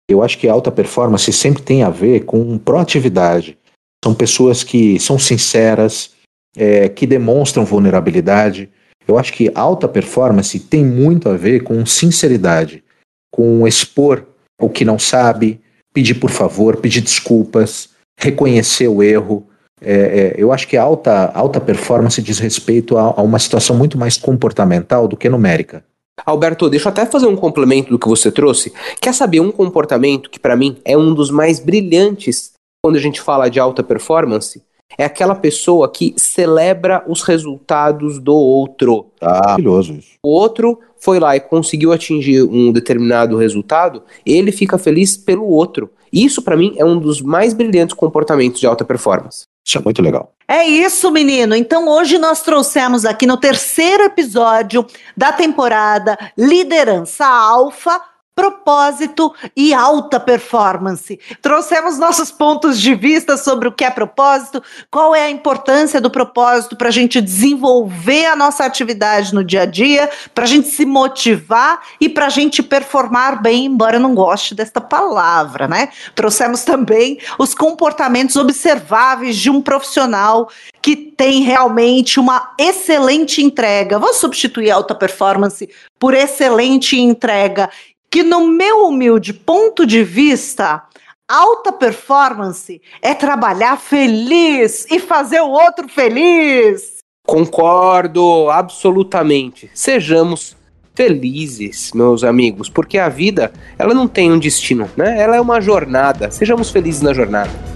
Eu 0.08 0.22
acho 0.22 0.38
que 0.38 0.48
alta 0.48 0.70
performance 0.70 1.32
sempre 1.32 1.62
tem 1.62 1.82
a 1.82 1.90
ver 1.90 2.24
com 2.24 2.56
proatividade. 2.58 3.58
São 4.04 4.14
pessoas 4.14 4.62
que 4.64 4.98
são 4.98 5.18
sinceras, 5.18 6.12
é, 6.56 6.88
que 6.88 7.06
demonstram 7.06 7.64
vulnerabilidade. 7.64 8.70
Eu 9.06 9.18
acho 9.18 9.32
que 9.32 9.50
alta 9.54 9.86
performance 9.86 10.58
tem 10.58 10.84
muito 10.84 11.28
a 11.28 11.36
ver 11.36 11.62
com 11.62 11.84
sinceridade, 11.86 12.82
com 13.30 13.66
expor 13.66 14.26
o 14.60 14.68
que 14.68 14.84
não 14.84 14.98
sabe, 14.98 15.60
pedir 15.92 16.14
por 16.14 16.30
favor, 16.30 16.76
pedir 16.76 17.00
desculpas, 17.00 17.90
reconhecer 18.18 18.88
o 18.88 19.02
erro. 19.02 19.46
É, 19.80 19.92
é, 19.92 20.34
eu 20.36 20.52
acho 20.52 20.66
que 20.66 20.76
alta, 20.76 21.26
alta 21.34 21.60
performance 21.60 22.20
diz 22.20 22.38
respeito 22.38 22.96
a, 22.96 23.02
a 23.02 23.22
uma 23.22 23.38
situação 23.38 23.76
muito 23.76 23.98
mais 23.98 24.16
comportamental 24.16 25.06
do 25.06 25.16
que 25.16 25.28
numérica. 25.28 25.84
Alberto, 26.24 26.70
deixa 26.70 26.88
eu 26.88 26.92
até 26.92 27.04
fazer 27.04 27.26
um 27.26 27.36
complemento 27.36 27.90
do 27.90 27.98
que 27.98 28.08
você 28.08 28.32
trouxe. 28.32 28.72
Quer 29.00 29.12
saber 29.12 29.40
um 29.40 29.52
comportamento 29.52 30.30
que 30.30 30.40
para 30.40 30.56
mim 30.56 30.78
é 30.84 30.96
um 30.96 31.12
dos 31.12 31.30
mais 31.30 31.60
brilhantes 31.60 32.52
quando 32.82 32.96
a 32.96 33.00
gente 33.00 33.20
fala 33.20 33.50
de 33.50 33.60
alta 33.60 33.82
performance? 33.82 34.62
É 34.98 35.04
aquela 35.04 35.34
pessoa 35.34 35.90
que 35.90 36.14
celebra 36.16 37.04
os 37.06 37.22
resultados 37.22 38.18
do 38.18 38.34
outro. 38.34 39.06
Ah, 39.20 39.40
maravilhoso 39.44 39.94
isso. 39.94 40.12
O 40.22 40.28
outro 40.28 40.78
foi 40.98 41.18
lá 41.18 41.36
e 41.36 41.40
conseguiu 41.40 41.92
atingir 41.92 42.42
um 42.42 42.72
determinado 42.72 43.36
resultado, 43.36 44.02
ele 44.24 44.50
fica 44.50 44.78
feliz 44.78 45.16
pelo 45.16 45.46
outro. 45.46 45.90
Isso, 46.12 46.40
para 46.40 46.56
mim, 46.56 46.74
é 46.78 46.84
um 46.84 46.98
dos 46.98 47.20
mais 47.20 47.52
brilhantes 47.52 47.94
comportamentos 47.94 48.60
de 48.60 48.66
alta 48.66 48.84
performance. 48.84 49.44
Isso 49.64 49.78
é 49.78 49.80
muito 49.80 50.00
legal. 50.00 50.32
É 50.48 50.64
isso, 50.64 51.10
menino. 51.10 51.54
Então, 51.54 51.88
hoje 51.88 52.18
nós 52.18 52.40
trouxemos 52.42 53.04
aqui 53.04 53.26
no 53.26 53.36
terceiro 53.36 54.04
episódio 54.04 54.86
da 55.16 55.32
temporada 55.32 56.16
Liderança 56.38 57.26
Alfa 57.26 58.00
propósito 58.36 59.34
e 59.56 59.72
alta 59.72 60.20
performance. 60.20 61.18
Trouxemos 61.40 61.98
nossos 61.98 62.30
pontos 62.30 62.78
de 62.78 62.94
vista 62.94 63.34
sobre 63.38 63.66
o 63.66 63.72
que 63.72 63.82
é 63.82 63.90
propósito, 63.90 64.62
qual 64.90 65.14
é 65.14 65.22
a 65.22 65.30
importância 65.30 66.02
do 66.02 66.10
propósito 66.10 66.76
para 66.76 66.88
a 66.88 66.92
gente 66.92 67.18
desenvolver 67.18 68.26
a 68.26 68.36
nossa 68.36 68.66
atividade 68.66 69.34
no 69.34 69.42
dia 69.42 69.62
a 69.62 69.66
dia, 69.66 70.10
para 70.34 70.44
a 70.44 70.46
gente 70.46 70.68
se 70.68 70.84
motivar 70.84 71.80
e 71.98 72.10
para 72.10 72.26
a 72.26 72.28
gente 72.28 72.62
performar 72.62 73.40
bem, 73.40 73.64
embora 73.64 73.96
eu 73.96 74.00
não 74.00 74.14
goste 74.14 74.54
desta 74.54 74.82
palavra, 74.82 75.66
né? 75.66 75.88
Trouxemos 76.14 76.62
também 76.62 77.18
os 77.38 77.54
comportamentos 77.54 78.36
observáveis 78.36 79.36
de 79.36 79.48
um 79.48 79.62
profissional 79.62 80.50
que 80.82 80.94
tem 80.94 81.42
realmente 81.42 82.20
uma 82.20 82.52
excelente 82.58 83.42
entrega. 83.42 83.98
Vou 83.98 84.12
substituir 84.12 84.70
alta 84.70 84.94
performance 84.94 85.68
por 85.98 86.12
excelente 86.12 87.00
entrega 87.00 87.70
que, 88.16 88.22
no 88.22 88.48
meu 88.48 88.86
humilde 88.86 89.34
ponto 89.34 89.84
de 89.84 90.02
vista, 90.02 90.82
alta 91.28 91.70
performance 91.70 92.80
é 93.02 93.12
trabalhar 93.12 93.78
feliz 93.78 94.86
e 94.90 94.98
fazer 94.98 95.42
o 95.42 95.50
outro 95.50 95.86
feliz. 95.86 97.00
Concordo 97.26 98.48
absolutamente. 98.48 99.70
Sejamos 99.74 100.56
felizes, 100.94 101.92
meus 101.92 102.24
amigos, 102.24 102.70
porque 102.70 102.96
a 102.96 103.10
vida, 103.10 103.52
ela 103.78 103.92
não 103.92 104.08
tem 104.08 104.32
um 104.32 104.38
destino, 104.38 104.88
né? 104.96 105.20
Ela 105.20 105.36
é 105.36 105.40
uma 105.40 105.60
jornada. 105.60 106.30
Sejamos 106.30 106.70
felizes 106.70 107.02
na 107.02 107.12
jornada. 107.12 107.75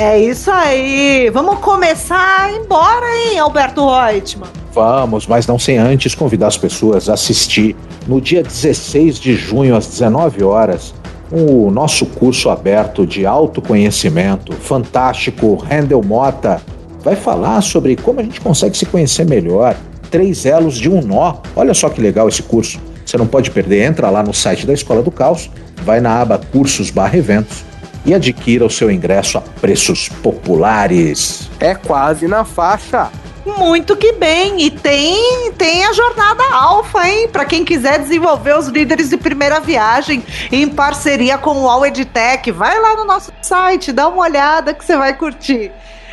É 0.00 0.18
isso 0.18 0.50
aí. 0.50 1.28
Vamos 1.28 1.58
começar 1.58 2.44
a 2.44 2.50
ir 2.50 2.56
embora, 2.56 3.04
hein, 3.18 3.38
Alberto 3.38 3.86
Reutemann? 3.86 4.48
Vamos, 4.72 5.26
mas 5.26 5.46
não 5.46 5.58
sem 5.58 5.76
antes 5.76 6.14
convidar 6.14 6.46
as 6.46 6.56
pessoas 6.56 7.10
a 7.10 7.12
assistir 7.12 7.76
no 8.06 8.18
dia 8.18 8.42
16 8.42 9.20
de 9.20 9.34
junho, 9.34 9.76
às 9.76 9.86
19 9.86 10.42
horas, 10.42 10.94
o 11.30 11.70
nosso 11.70 12.06
curso 12.06 12.48
aberto 12.48 13.06
de 13.06 13.26
autoconhecimento, 13.26 14.54
fantástico, 14.54 15.56
Rendel 15.56 16.02
Mota, 16.02 16.62
vai 17.04 17.14
falar 17.14 17.60
sobre 17.60 17.94
como 17.94 18.20
a 18.20 18.22
gente 18.22 18.40
consegue 18.40 18.78
se 18.78 18.86
conhecer 18.86 19.26
melhor, 19.26 19.76
três 20.10 20.46
elos 20.46 20.78
de 20.78 20.88
um 20.88 21.02
nó. 21.02 21.34
Olha 21.54 21.74
só 21.74 21.90
que 21.90 22.00
legal 22.00 22.26
esse 22.26 22.42
curso. 22.42 22.80
Você 23.04 23.18
não 23.18 23.26
pode 23.26 23.50
perder, 23.50 23.84
entra 23.84 24.08
lá 24.08 24.22
no 24.22 24.32
site 24.32 24.66
da 24.66 24.72
Escola 24.72 25.02
do 25.02 25.10
Caos, 25.10 25.50
vai 25.84 26.00
na 26.00 26.22
aba 26.22 26.38
cursos 26.38 26.88
barra 26.88 27.18
eventos 27.18 27.68
e 28.04 28.14
adquira 28.14 28.64
o 28.64 28.70
seu 28.70 28.90
ingresso 28.90 29.38
a 29.38 29.40
preços 29.40 30.08
populares. 30.08 31.50
É 31.58 31.74
quase 31.74 32.26
na 32.26 32.44
faixa. 32.44 33.10
Muito 33.44 33.96
que 33.96 34.12
bem. 34.12 34.62
E 34.62 34.70
tem, 34.70 35.52
tem 35.52 35.84
a 35.86 35.92
jornada 35.92 36.42
alfa, 36.52 37.08
hein? 37.08 37.28
Para 37.28 37.44
quem 37.44 37.64
quiser 37.64 37.98
desenvolver 37.98 38.56
os 38.56 38.68
líderes 38.68 39.08
de 39.08 39.16
primeira 39.16 39.60
viagem 39.60 40.22
em 40.52 40.68
parceria 40.68 41.38
com 41.38 41.62
o 41.62 41.68
All 41.68 41.84
Edtech. 41.86 42.50
Vai 42.50 42.78
lá 42.80 42.96
no 42.96 43.04
nosso 43.04 43.32
site, 43.42 43.92
dá 43.92 44.08
uma 44.08 44.22
olhada 44.22 44.74
que 44.74 44.84
você 44.84 44.96
vai 44.96 45.16
curtir. 45.16 45.72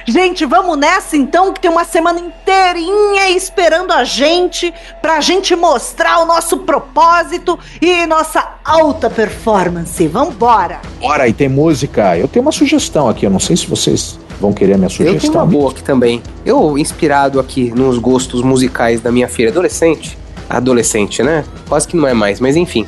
Gente, 0.10 0.46
vamos 0.46 0.78
nessa 0.78 1.18
então, 1.18 1.52
que 1.52 1.60
tem 1.60 1.70
uma 1.70 1.84
semana 1.84 2.18
inteirinha 2.18 3.30
esperando 3.32 3.92
a 3.92 4.06
gente, 4.06 4.74
pra 5.02 5.20
gente 5.20 5.54
mostrar 5.54 6.20
o 6.20 6.26
nosso 6.26 6.60
propósito 6.60 7.60
e 7.82 8.06
nossa 8.06 8.54
alta 8.64 9.10
performance. 9.10 10.08
Vambora! 10.08 10.80
Bora, 11.02 11.28
e 11.28 11.34
tem 11.34 11.50
música. 11.50 12.18
Eu 12.18 12.30
tenho 12.30 12.46
uma 12.46 12.54
sugestão 12.54 13.10
aqui, 13.10 13.26
eu 13.26 13.30
não 13.30 13.40
sei 13.40 13.58
se 13.58 13.68
vocês 13.68 14.18
vão 14.40 14.54
querer 14.54 14.76
a 14.76 14.78
minha 14.78 14.90
sugestão. 14.90 15.14
Eu 15.14 15.20
tenho 15.20 15.34
uma 15.34 15.46
boa 15.46 15.72
aqui 15.72 15.84
também. 15.84 16.24
Eu, 16.46 16.78
inspirado 16.78 17.38
aqui 17.38 17.72
nos 17.72 17.98
gostos 17.98 18.42
musicais 18.42 19.02
da 19.02 19.12
minha 19.12 19.28
filha 19.28 19.50
adolescente, 19.50 20.18
adolescente, 20.50 21.22
né? 21.22 21.44
Quase 21.68 21.86
que 21.86 21.98
não 21.98 22.08
é 22.08 22.14
mais, 22.14 22.40
mas 22.40 22.56
enfim. 22.56 22.88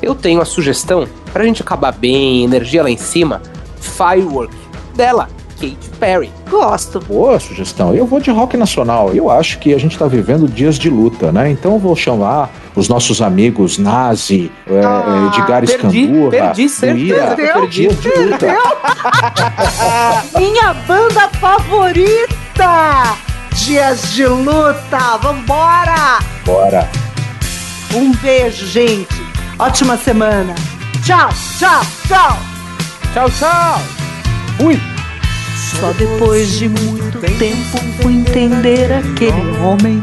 Eu 0.00 0.14
tenho 0.14 0.40
a 0.40 0.46
sugestão, 0.46 1.06
pra 1.30 1.44
gente 1.44 1.60
acabar 1.60 1.92
bem, 1.92 2.42
energia 2.42 2.82
lá 2.82 2.88
em 2.88 2.96
cima, 2.96 3.42
Firework, 3.78 4.56
dela, 4.94 5.28
Katy 5.70 5.90
Perry. 5.98 6.32
Gosto. 6.50 7.00
Boa 7.00 7.40
sugestão. 7.40 7.94
Eu 7.94 8.06
vou 8.06 8.20
de 8.20 8.30
rock 8.30 8.56
nacional. 8.56 9.12
Eu 9.14 9.30
acho 9.30 9.58
que 9.58 9.72
a 9.72 9.78
gente 9.78 9.92
está 9.92 10.06
vivendo 10.06 10.46
dias 10.46 10.78
de 10.78 10.90
luta, 10.90 11.32
né? 11.32 11.50
Então 11.50 11.72
eu 11.72 11.78
vou 11.78 11.96
chamar 11.96 12.50
os 12.74 12.88
nossos 12.88 13.22
amigos 13.22 13.78
Nazi, 13.78 14.50
é, 14.66 14.84
Ah, 14.84 15.30
Edgar 15.32 15.60
perdi, 15.64 15.72
Escandurra, 15.74 16.30
perdi, 16.30 16.68
certeza 16.68 17.36
eu 17.38 17.52
perdi. 17.54 17.88
Dias 17.88 18.02
de 18.02 18.08
luta. 18.08 18.46
Minha 20.38 20.74
banda 20.86 21.28
favorita! 21.40 23.16
Dias 23.54 24.12
de 24.12 24.26
luta! 24.26 25.18
Vambora! 25.22 26.18
Bora. 26.44 26.88
Um 27.94 28.12
beijo, 28.16 28.66
gente. 28.66 29.14
Ótima 29.58 29.96
semana. 29.96 30.54
Tchau, 31.04 31.28
tchau, 31.58 31.80
tchau. 32.08 32.36
Tchau, 33.12 33.30
tchau! 33.30 33.80
Fui. 34.58 34.93
Só 35.56 35.92
depois 35.92 36.58
de 36.58 36.68
muito 36.68 37.20
tempo 37.38 37.78
fui 38.02 38.14
entender 38.14 38.92
aquele 38.92 39.56
homem. 39.58 40.02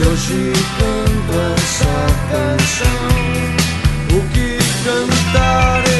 Se 0.00 0.06
hoje 0.06 0.52
canto 0.78 1.32
essa 1.56 1.96
canção, 2.30 3.04
o 4.16 4.20
que 4.32 4.58
cantarei 4.84 5.99